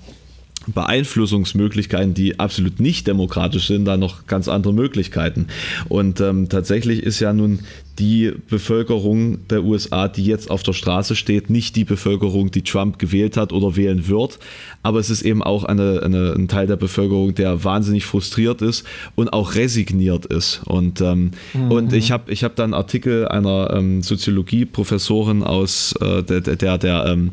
[0.67, 5.47] Beeinflussungsmöglichkeiten, die absolut nicht demokratisch sind, da noch ganz andere Möglichkeiten.
[5.89, 7.61] Und ähm, tatsächlich ist ja nun
[7.99, 12.99] die Bevölkerung der USA, die jetzt auf der Straße steht, nicht die Bevölkerung, die Trump
[12.99, 14.39] gewählt hat oder wählen wird.
[14.83, 18.85] Aber es ist eben auch eine, eine, ein Teil der Bevölkerung, der wahnsinnig frustriert ist
[19.15, 20.61] und auch resigniert ist.
[20.65, 21.71] Und, ähm, mhm.
[21.71, 26.79] und ich habe ich hab da einen Artikel einer ähm, Soziologie-Professorin aus äh, der, der,
[26.79, 27.31] der ähm,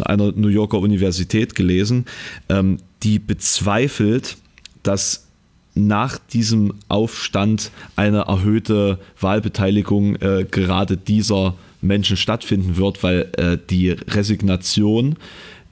[0.00, 2.06] einer New Yorker Universität gelesen,
[2.48, 4.36] ähm, die bezweifelt,
[4.82, 5.29] dass
[5.74, 13.90] nach diesem Aufstand eine erhöhte Wahlbeteiligung äh, gerade dieser Menschen stattfinden wird, weil äh, die
[13.90, 15.16] Resignation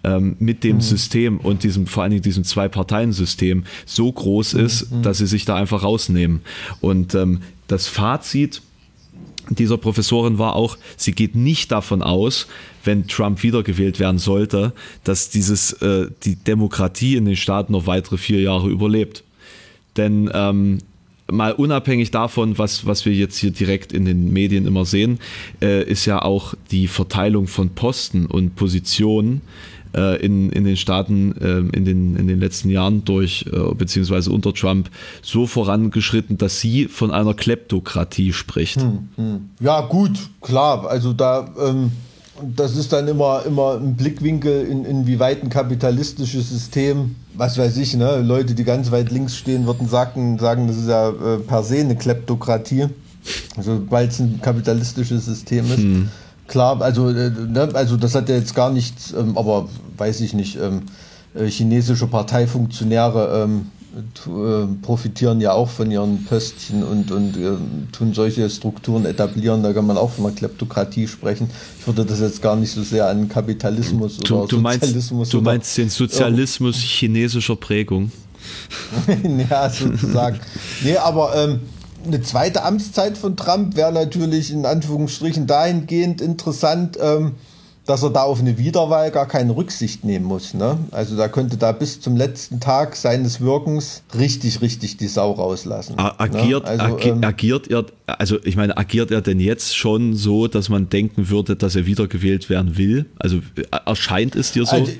[0.04, 0.80] ähm, mit dem mhm.
[0.80, 4.60] System und diesem vor allen Dingen diesem Zwei-Parteien-System so groß mhm.
[4.60, 5.02] ist, mhm.
[5.02, 6.40] dass sie sich da einfach rausnehmen.
[6.80, 8.62] Und ähm, das Fazit
[9.50, 12.46] dieser Professorin war auch, sie geht nicht davon aus,
[12.84, 14.72] wenn Trump wiedergewählt werden sollte,
[15.04, 19.24] dass dieses, äh, die Demokratie in den Staaten noch weitere vier Jahre überlebt.
[19.98, 20.78] Denn ähm,
[21.30, 25.18] mal unabhängig davon, was, was wir jetzt hier direkt in den Medien immer sehen,
[25.60, 29.42] äh, ist ja auch die Verteilung von Posten und Positionen
[29.94, 34.30] äh, in, in den Staaten äh, in, den, in den letzten Jahren durch, äh, beziehungsweise
[34.30, 34.90] unter Trump,
[35.22, 38.80] so vorangeschritten, dass sie von einer Kleptokratie spricht.
[38.80, 39.50] Hm, hm.
[39.60, 40.88] Ja, gut, klar.
[40.88, 41.52] Also da.
[41.60, 41.92] Ähm
[42.42, 47.94] das ist dann immer, immer ein Blickwinkel, in, inwieweit ein kapitalistisches System, was weiß ich,
[47.94, 51.62] ne, Leute, die ganz weit links stehen, würden sagen, sagen das ist ja äh, per
[51.62, 52.86] se eine Kleptokratie,
[53.56, 55.78] also weil es ein kapitalistisches System ist.
[55.78, 56.08] Hm.
[56.46, 60.34] Klar, also, äh, ne, also das hat ja jetzt gar nichts, ähm, aber weiß ich
[60.34, 60.82] nicht, ähm,
[61.34, 63.77] äh, chinesische Parteifunktionäre ähm, äh,
[64.82, 67.52] profitieren ja auch von ihren Pöstchen und, und äh,
[67.92, 69.62] tun solche Strukturen etablieren.
[69.62, 71.50] Da kann man auch von einer Kleptokratie sprechen.
[71.80, 75.12] Ich würde das jetzt gar nicht so sehr an Kapitalismus du, oder du Sozialismus.
[75.12, 78.12] Meinst, du meinst den Sozialismus chinesischer Prägung?
[79.50, 80.40] ja, sozusagen.
[80.82, 81.60] nee, aber ähm,
[82.06, 87.32] eine zweite Amtszeit von Trump wäre natürlich in Anführungsstrichen dahingehend interessant, ähm,
[87.88, 90.52] dass er da auf eine Wiederwahl gar keine Rücksicht nehmen muss.
[90.52, 90.76] Ne?
[90.90, 95.96] Also da könnte da bis zum letzten Tag seines Wirkens richtig, richtig die Sau rauslassen.
[95.96, 96.20] Ne?
[96.20, 96.68] Agiert, ne?
[96.68, 100.68] also, agi ähm, agiert er, also ich meine, agiert er denn jetzt schon so, dass
[100.68, 103.06] man denken würde, dass er wiedergewählt werden will?
[103.18, 104.76] Also äh, erscheint es dir so?
[104.76, 104.92] Also,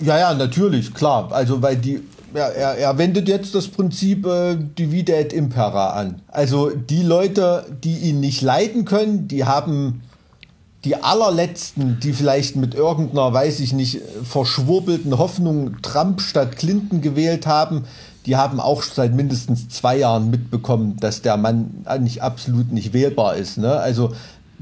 [0.00, 1.32] ja, ja, natürlich, klar.
[1.32, 2.02] Also weil die
[2.34, 6.20] ja, er, er wendet jetzt das Prinzip äh, Divide et Impera an.
[6.28, 10.02] Also die Leute, die ihn nicht leiden können, die haben
[10.84, 17.46] die allerletzten, die vielleicht mit irgendeiner, weiß ich nicht, verschwurbelten Hoffnung Trump statt Clinton gewählt
[17.46, 17.84] haben,
[18.26, 23.36] die haben auch seit mindestens zwei Jahren mitbekommen, dass der Mann nicht absolut nicht wählbar
[23.36, 23.58] ist.
[23.58, 23.72] Ne?
[23.72, 24.12] Also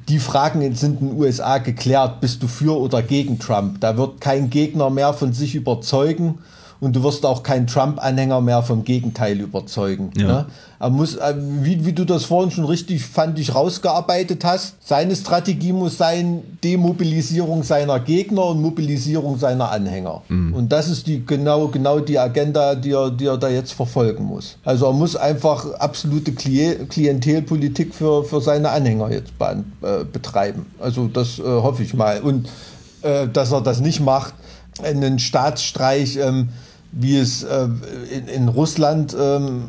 [0.09, 3.81] die Fragen sind in den USA geklärt, bist du für oder gegen Trump?
[3.81, 6.39] Da wird kein Gegner mehr von sich überzeugen
[6.81, 10.11] und du wirst auch keinen Trump-Anhänger mehr vom Gegenteil überzeugen.
[10.17, 10.27] Ja.
[10.27, 10.47] Ne?
[10.79, 15.15] Er muss, äh, wie, wie du das vorhin schon richtig, fand ich, rausgearbeitet hast, seine
[15.15, 20.23] Strategie muss sein, Demobilisierung seiner Gegner und Mobilisierung seiner Anhänger.
[20.29, 20.55] Mhm.
[20.55, 24.25] Und das ist die genau, genau die Agenda, die er, die er da jetzt verfolgen
[24.25, 24.57] muss.
[24.65, 30.65] Also er muss einfach absolute Klientelpolitik für, für seine Anhänger jetzt äh, betreiben.
[30.79, 32.23] Also das äh, hoffe ich mal.
[32.23, 32.49] Und
[33.03, 34.33] äh, dass er das nicht macht,
[34.83, 36.49] einen Staatsstreich, ähm,
[36.93, 37.69] wie es äh,
[38.11, 39.65] in, in, Russland ähm,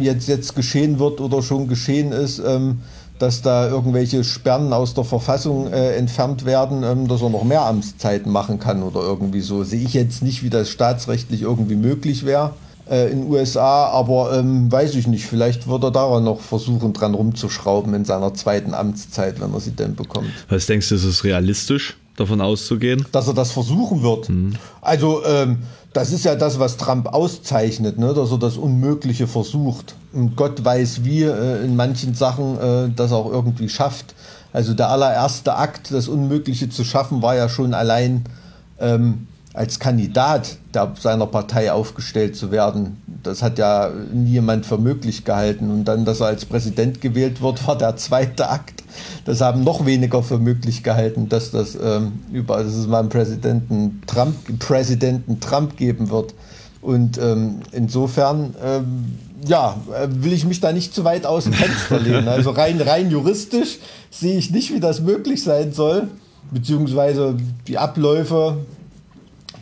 [0.00, 2.80] jetzt, jetzt geschehen wird oder schon geschehen ist, ähm,
[3.18, 7.62] dass da irgendwelche Sperren aus der Verfassung äh, entfernt werden, ähm, dass er noch mehr
[7.62, 9.62] Amtszeiten machen kann oder irgendwie so.
[9.62, 12.52] Sehe ich jetzt nicht, wie das staatsrechtlich irgendwie möglich wäre
[12.90, 15.26] äh, in den USA, aber ähm, weiß ich nicht.
[15.26, 19.72] Vielleicht wird er daran noch versuchen, dran rumzuschrauben in seiner zweiten Amtszeit, wenn er sie
[19.72, 20.30] denn bekommt.
[20.48, 23.04] Was denkst du, ist es realistisch, davon auszugehen?
[23.12, 24.28] Dass er das versuchen wird.
[24.28, 24.54] Mhm.
[24.80, 25.58] Also, ähm,
[25.92, 28.14] das ist ja das, was Trump auszeichnet, ne?
[28.14, 29.96] dass er das Unmögliche versucht.
[30.12, 34.14] Und Gott weiß wie äh, in manchen Sachen äh, das auch irgendwie schafft.
[34.52, 38.24] Also der allererste Akt, das Unmögliche zu schaffen, war ja schon allein
[38.78, 43.02] ähm, als Kandidat der, seiner Partei aufgestellt zu werden.
[43.22, 45.70] Das hat ja nie jemand für möglich gehalten.
[45.70, 48.84] Und dann, dass er als Präsident gewählt wird, war der zweite Akt.
[49.24, 53.08] Das haben noch weniger für möglich gehalten, dass das ähm, über, dass es mal einen
[53.08, 56.34] Präsidenten Trump, Präsidenten Trump geben wird.
[56.80, 59.76] Und ähm, insofern, ähm, ja,
[60.08, 62.28] will ich mich da nicht zu weit aus dem Fenster lehnen.
[62.28, 63.78] Also rein, rein juristisch
[64.10, 66.08] sehe ich nicht, wie das möglich sein soll.
[66.52, 67.36] Beziehungsweise
[67.66, 68.58] die Abläufe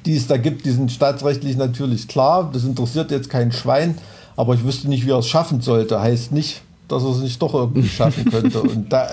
[0.08, 2.48] die es da gibt, die sind staatsrechtlich natürlich klar.
[2.50, 3.98] Das interessiert jetzt kein Schwein,
[4.36, 6.00] aber ich wüsste nicht, wie er es schaffen sollte.
[6.00, 8.62] Heißt nicht, dass er es nicht doch irgendwie schaffen könnte.
[8.62, 9.06] Und da,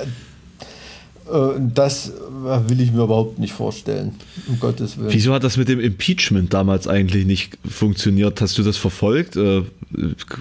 [1.74, 2.12] das
[2.68, 4.16] will ich mir überhaupt nicht vorstellen,
[4.48, 5.12] um Gottes Willen.
[5.12, 8.40] Wieso hat das mit dem Impeachment damals eigentlich nicht funktioniert?
[8.42, 9.36] Hast du das verfolgt?
[9.36, 9.64] Äh,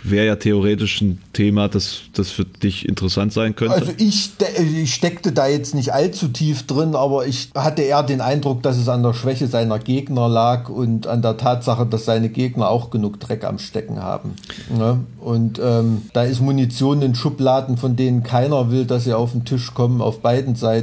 [0.02, 3.74] Wäre ja theoretisch ein Thema, das, das für dich interessant sein könnte.
[3.74, 8.20] Also ich, ich steckte da jetzt nicht allzu tief drin, aber ich hatte eher den
[8.20, 12.30] Eindruck, dass es an der Schwäche seiner Gegner lag und an der Tatsache, dass seine
[12.30, 14.32] Gegner auch genug Dreck am Stecken haben.
[14.76, 14.98] Ne?
[15.20, 19.44] Und ähm, da ist Munition in Schubladen, von denen keiner will, dass sie auf den
[19.44, 20.73] Tisch kommen, auf beiden Seiten.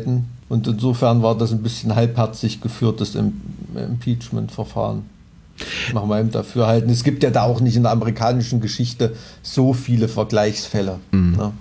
[0.50, 5.04] Und insofern war das ein bisschen halbherzig geführtes Impeachment-Verfahren.
[5.94, 6.89] Nach meinem Dafürhalten.
[6.89, 11.00] Es gibt ja da auch nicht in der amerikanischen Geschichte so viele Vergleichsfälle.
[11.12, 11.36] Mhm.
[11.38, 11.54] Ne?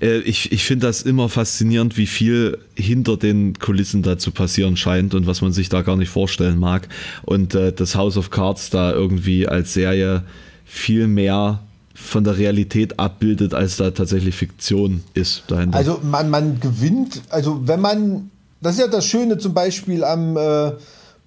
[0.00, 4.76] Äh, ich, ich finde das immer faszinierend, wie viel hinter den Kulissen da zu passieren
[4.76, 6.88] scheint und was man sich da gar nicht vorstellen mag.
[7.22, 10.24] Und äh, das House of Cards da irgendwie als Serie
[10.64, 11.60] viel mehr
[11.94, 15.76] von der Realität abbildet, als da tatsächlich Fiktion ist dahinter.
[15.76, 18.30] Also man, man gewinnt, also wenn man,
[18.60, 20.72] das ist ja das Schöne zum Beispiel am äh,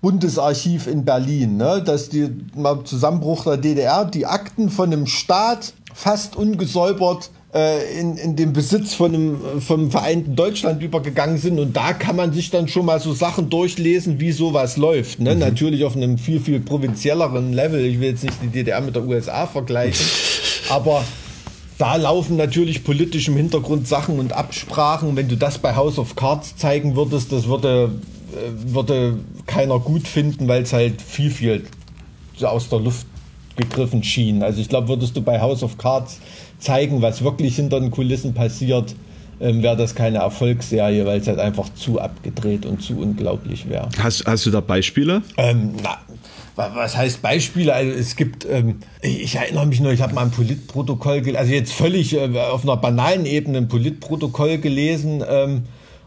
[0.01, 5.73] Bundesarchiv in Berlin, ne, dass die mal Zusammenbruch der DDR die Akten von einem Staat
[5.93, 11.59] fast ungesäubert äh, in, in den Besitz von einem, vom vereinten Deutschland übergegangen sind.
[11.59, 15.19] Und da kann man sich dann schon mal so Sachen durchlesen, wie sowas läuft.
[15.19, 15.35] Ne?
[15.35, 15.39] Mhm.
[15.39, 17.85] Natürlich auf einem viel, viel provinzielleren Level.
[17.85, 20.05] Ich will jetzt nicht die DDR mit der USA vergleichen.
[20.69, 21.03] Aber
[21.77, 25.15] da laufen natürlich politisch im Hintergrund Sachen und Absprachen.
[25.15, 27.91] Wenn du das bei House of Cards zeigen würdest, das würde,
[28.31, 31.63] äh, würde keiner gut finden, weil es halt viel, viel
[32.41, 33.05] aus der Luft
[33.55, 34.43] gegriffen schien.
[34.43, 36.19] Also ich glaube, würdest du bei House of Cards
[36.59, 38.95] zeigen, was wirklich hinter den Kulissen passiert,
[39.39, 43.89] ähm, wäre das keine Erfolgsserie, weil es halt einfach zu abgedreht und zu unglaublich wäre.
[43.99, 45.21] Hast, hast du da Beispiele?
[45.37, 45.97] Ähm, na,
[46.55, 47.73] was heißt Beispiele?
[47.73, 51.73] Also es gibt, ähm, ich erinnere mich nur, ich habe mal ein Politprotokoll, also jetzt
[51.73, 55.63] völlig äh, auf einer banalen Ebene ein Politprotokoll gelesen, ähm,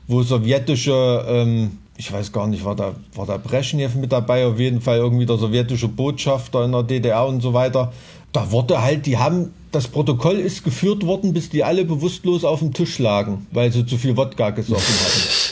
[0.07, 4.61] wo sowjetische, ähm, ich weiß gar nicht, war da, war da Brezhnev mit dabei, auf
[4.61, 7.92] jeden Fall irgendwie der sowjetische Botschafter in der DDR und so weiter,
[8.32, 12.61] da wurde halt, die haben, das Protokoll ist geführt worden, bis die alle bewusstlos auf
[12.61, 15.28] dem Tisch lagen, weil sie zu viel Wodka gesoffen hatten.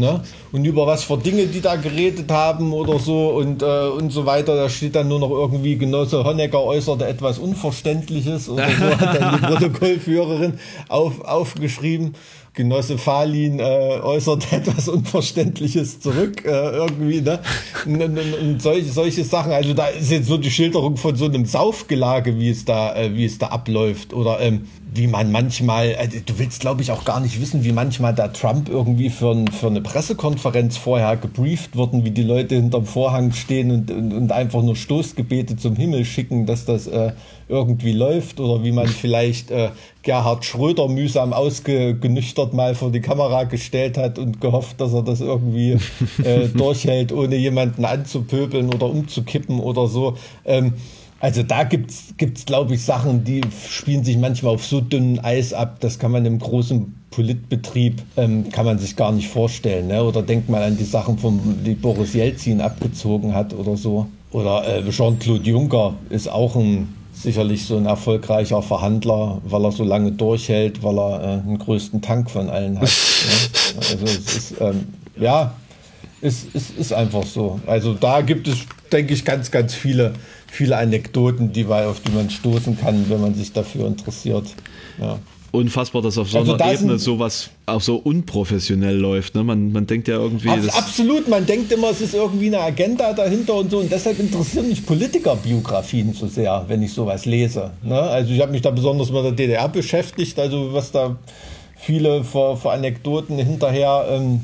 [0.00, 0.22] ne?
[0.50, 4.26] Und über was für Dinge die da geredet haben oder so und, äh, und so
[4.26, 9.20] weiter, da steht dann nur noch irgendwie Genosse Honecker äußerte etwas Unverständliches oder so, hat
[9.20, 10.54] dann die Protokollführerin
[10.88, 12.14] auf, aufgeschrieben.
[12.52, 17.38] Genosse Falin äh, äußert etwas Unverständliches zurück, äh, irgendwie, ne?
[17.86, 19.52] Und, und, und solche, solche Sachen.
[19.52, 23.14] Also da ist jetzt so die Schilderung von so einem Saufgelage, wie es da, äh,
[23.14, 24.12] wie es da abläuft.
[24.12, 27.72] Oder ähm, wie man manchmal, äh, du willst glaube ich auch gar nicht wissen, wie
[27.72, 32.56] manchmal da Trump irgendwie für, ein, für eine Pressekonferenz vorher gebrieft wurden, wie die Leute
[32.56, 37.12] hinterm Vorhang stehen und, und, und einfach nur Stoßgebete zum Himmel schicken, dass das äh,
[37.48, 39.70] irgendwie läuft oder wie man vielleicht äh,
[40.02, 45.20] Gerhard Schröder mühsam ausgenüchtert mal vor die Kamera gestellt hat und gehofft, dass er das
[45.20, 45.78] irgendwie
[46.24, 50.16] äh, durchhält, ohne jemanden anzupöbeln oder umzukippen oder so.
[50.44, 50.74] Ähm,
[51.20, 55.52] also da gibt's gibt's glaube ich Sachen, die spielen sich manchmal auf so dünnem Eis
[55.52, 59.88] ab, das kann man im großen Politbetrieb ähm, kann man sich gar nicht vorstellen.
[59.88, 60.02] Ne?
[60.02, 64.06] Oder denkt mal an die Sachen, vom, die Boris Jelzin abgezogen hat oder so.
[64.30, 69.82] Oder äh, Jean-Claude Juncker ist auch ein sicherlich so ein erfolgreicher Verhandler, weil er so
[69.84, 72.82] lange durchhält, weil er äh, den größten Tank von allen hat.
[72.82, 72.88] ne?
[73.90, 75.54] Also es ist ähm, ja,
[76.20, 77.60] es, es ist einfach so.
[77.66, 78.58] Also da gibt es,
[78.92, 80.14] denke ich, ganz, ganz viele
[80.50, 84.46] viele Anekdoten, die, auf die man stoßen kann, wenn man sich dafür interessiert.
[85.00, 85.18] Ja.
[85.52, 89.34] Unfassbar, dass auf so also einer Ebene sowas auch so unprofessionell läuft.
[89.34, 89.42] Ne?
[89.42, 90.48] Man, man denkt ja irgendwie.
[90.48, 93.78] Ab, absolut, man denkt immer, es ist irgendwie eine Agenda dahinter und so.
[93.78, 97.72] Und deshalb interessieren mich Politikerbiografien so sehr, wenn ich sowas lese.
[97.82, 98.00] Ne?
[98.00, 101.16] Also ich habe mich da besonders mit der DDR beschäftigt, also was da
[101.74, 104.42] viele für, für Anekdoten hinterher, ähm,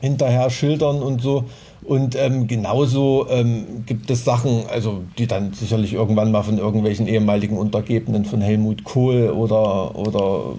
[0.00, 1.44] hinterher schildern und so.
[1.84, 7.06] Und ähm, genauso ähm, gibt es Sachen, also die dann sicherlich irgendwann mal von irgendwelchen
[7.06, 10.54] ehemaligen Untergebenen von Helmut Kohl oder, oder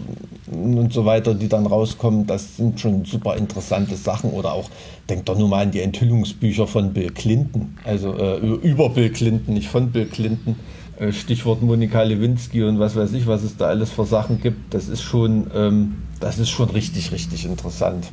[0.52, 2.28] und so weiter, die dann rauskommen.
[2.28, 4.30] Das sind schon super interessante Sachen.
[4.30, 4.70] Oder auch,
[5.10, 7.76] denkt doch nur mal an die Enthüllungsbücher von Bill Clinton.
[7.84, 10.56] Also äh, über Bill Clinton, nicht von Bill Clinton.
[11.00, 14.74] Äh, Stichwort Monika Lewinsky und was weiß ich, was es da alles für Sachen gibt.
[14.74, 18.12] Das ist schon, ähm, das ist schon richtig, richtig interessant.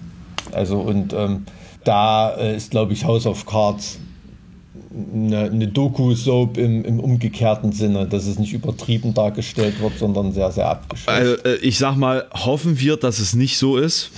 [0.52, 1.44] Also und ähm,
[1.84, 3.98] da äh, ist, glaube ich, House of Cards
[5.14, 10.50] eine, eine Doku-Soap im, im, umgekehrten Sinne, dass es nicht übertrieben dargestellt wird, sondern sehr,
[10.50, 11.08] sehr abgeschwächt.
[11.08, 14.10] Also, äh, ich sag mal, hoffen wir, dass es nicht so ist.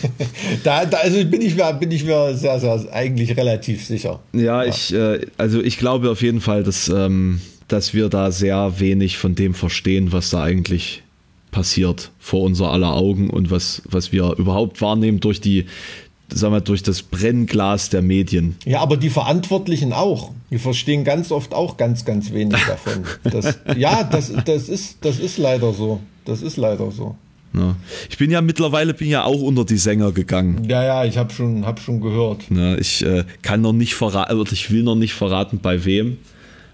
[0.64, 4.20] da, da, also bin ich, mir, bin ich mir sehr, sehr eigentlich relativ sicher.
[4.32, 4.64] Ja, ja.
[4.64, 9.18] ich, äh, also ich glaube auf jeden Fall, dass, ähm, dass wir da sehr wenig
[9.18, 11.02] von dem verstehen, was da eigentlich
[11.50, 15.66] passiert vor unser aller Augen und was, was wir überhaupt wahrnehmen durch die,
[16.32, 18.56] sagen wir, durch das Brennglas der Medien.
[18.64, 20.32] Ja, aber die Verantwortlichen auch.
[20.50, 23.04] Die verstehen ganz oft auch ganz, ganz wenig davon.
[23.24, 26.00] Das, ja, das, das, ist, das ist leider so.
[26.24, 27.16] Das ist leider so.
[27.54, 27.76] Ja.
[28.08, 30.64] Ich bin ja mittlerweile bin ja auch unter die Sänger gegangen.
[30.68, 32.44] Ja, ja, ich habe schon, hab schon gehört.
[32.50, 36.18] Ja, ich äh, kann noch nicht verraten, oder ich will noch nicht verraten, bei wem.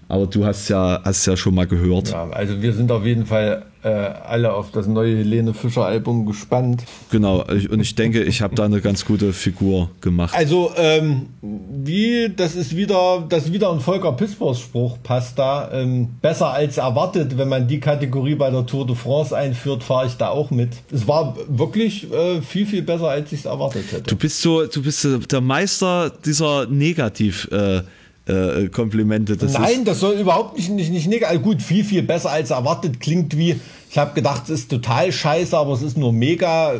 [0.09, 2.11] Aber du hast ja, hast ja schon mal gehört.
[2.11, 6.25] Ja, also wir sind auf jeden Fall äh, alle auf das neue Helene Fischer Album
[6.25, 6.83] gespannt.
[7.11, 10.33] Genau, und ich denke, ich habe da eine ganz gute Figur gemacht.
[10.35, 15.69] Also, ähm, wie, das ist wieder, das ist wieder ein Volker Pispers Spruch, passt da.
[15.73, 20.07] Ähm, besser als erwartet, wenn man die Kategorie bei der Tour de France einführt, fahre
[20.07, 20.69] ich da auch mit.
[20.91, 24.03] Es war wirklich äh, viel, viel besser, als ich es erwartet hätte.
[24.03, 27.81] Du bist so, du bist der Meister dieser Negativ- äh,
[28.27, 29.37] äh, Komplimente.
[29.37, 31.29] Das Nein, das soll überhaupt nicht, nicht, nicht negativ.
[31.29, 32.99] Also gut, viel, viel besser als erwartet.
[32.99, 33.59] Klingt wie,
[33.89, 36.75] ich habe gedacht, es ist total scheiße, aber es ist nur mega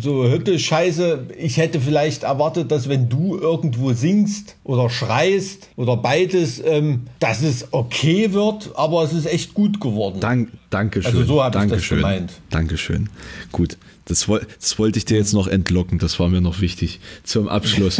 [0.00, 1.26] so hütte scheiße.
[1.38, 7.42] Ich hätte vielleicht erwartet, dass wenn du irgendwo singst oder schreist oder beides, ähm, dass
[7.42, 10.20] es okay wird, aber es ist echt gut geworden.
[10.20, 11.12] Dank, Dankeschön.
[11.12, 12.32] Also so habe ich das gemeint.
[12.50, 13.08] Dankeschön.
[13.52, 13.76] Gut.
[14.10, 14.26] Das,
[14.60, 17.98] das, wollte ich dir jetzt noch entlocken, das war mir noch wichtig zum Abschluss.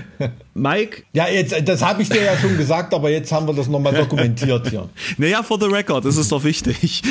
[0.54, 1.04] Mike?
[1.12, 3.94] Ja, jetzt, das habe ich dir ja schon gesagt, aber jetzt haben wir das nochmal
[3.94, 4.88] dokumentiert hier.
[5.16, 7.02] Naja, for the record, das ist doch wichtig.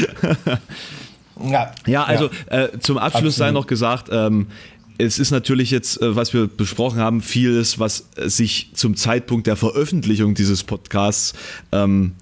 [1.41, 2.65] ja, ja, also ja.
[2.65, 3.33] Äh, zum Abschluss Absolut.
[3.33, 4.47] sei noch gesagt, ähm,
[4.97, 9.55] es ist natürlich jetzt, äh, was wir besprochen haben, vieles, was sich zum Zeitpunkt der
[9.55, 11.33] Veröffentlichung dieses Podcasts
[11.71, 12.13] ähm,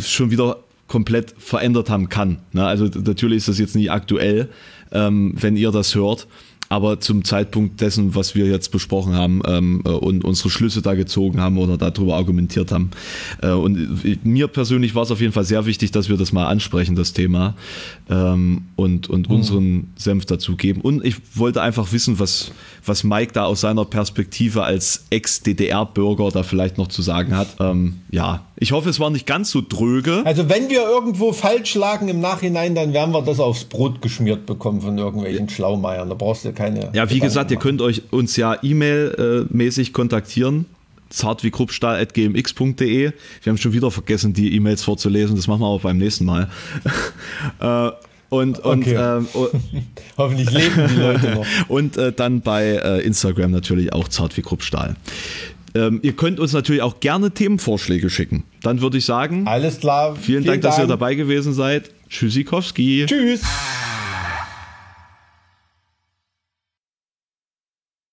[0.00, 2.38] schon wieder komplett verändert haben kann.
[2.52, 2.66] Ne?
[2.66, 4.48] Also natürlich ist das jetzt nicht aktuell,
[4.96, 6.26] ähm, wenn ihr das hört.
[6.68, 10.94] Aber zum Zeitpunkt dessen, was wir jetzt besprochen haben ähm, äh, und unsere Schlüsse da
[10.94, 12.90] gezogen haben oder darüber argumentiert haben.
[13.40, 16.46] Äh, und mir persönlich war es auf jeden Fall sehr wichtig, dass wir das mal
[16.46, 17.54] ansprechen, das Thema,
[18.10, 19.34] ähm, und, und mhm.
[19.36, 20.80] unseren Senf dazu geben.
[20.80, 22.50] Und ich wollte einfach wissen, was,
[22.84, 27.56] was Mike da aus seiner Perspektive als Ex-DDR-Bürger da vielleicht noch zu sagen hat.
[27.60, 30.22] Ähm, ja, Ich hoffe, es war nicht ganz so dröge.
[30.24, 34.46] Also wenn wir irgendwo falsch lagen im Nachhinein, dann werden wir das aufs Brot geschmiert
[34.46, 36.08] bekommen von irgendwelchen Schlaumeiern.
[36.08, 36.88] Da brauchst du keine.
[36.94, 40.64] Ja, wie gesagt, ihr könnt euch uns ja E-Mail-mäßig kontaktieren.
[41.10, 43.12] zartwiegruppstahl.gmx.de.
[43.42, 45.36] Wir haben schon wieder vergessen, die E-Mails vorzulesen.
[45.36, 46.48] Das machen wir aber beim nächsten Mal.
[47.60, 47.90] äh,
[48.28, 48.94] und, und Okay.
[49.18, 49.46] ähm, oh,
[50.18, 51.46] Hoffentlich leben die Leute noch.
[51.68, 54.96] und äh, dann bei äh, Instagram natürlich auch zart wie Kruppstahl.
[55.76, 58.44] Ähm, ihr könnt uns natürlich auch gerne Themenvorschläge schicken.
[58.62, 60.16] Dann würde ich sagen, Alles klar.
[60.16, 61.90] vielen, Dank, dass ihr dabei gewesen seid.
[62.08, 63.04] Tschüssikowski.
[63.06, 63.42] Tschüss.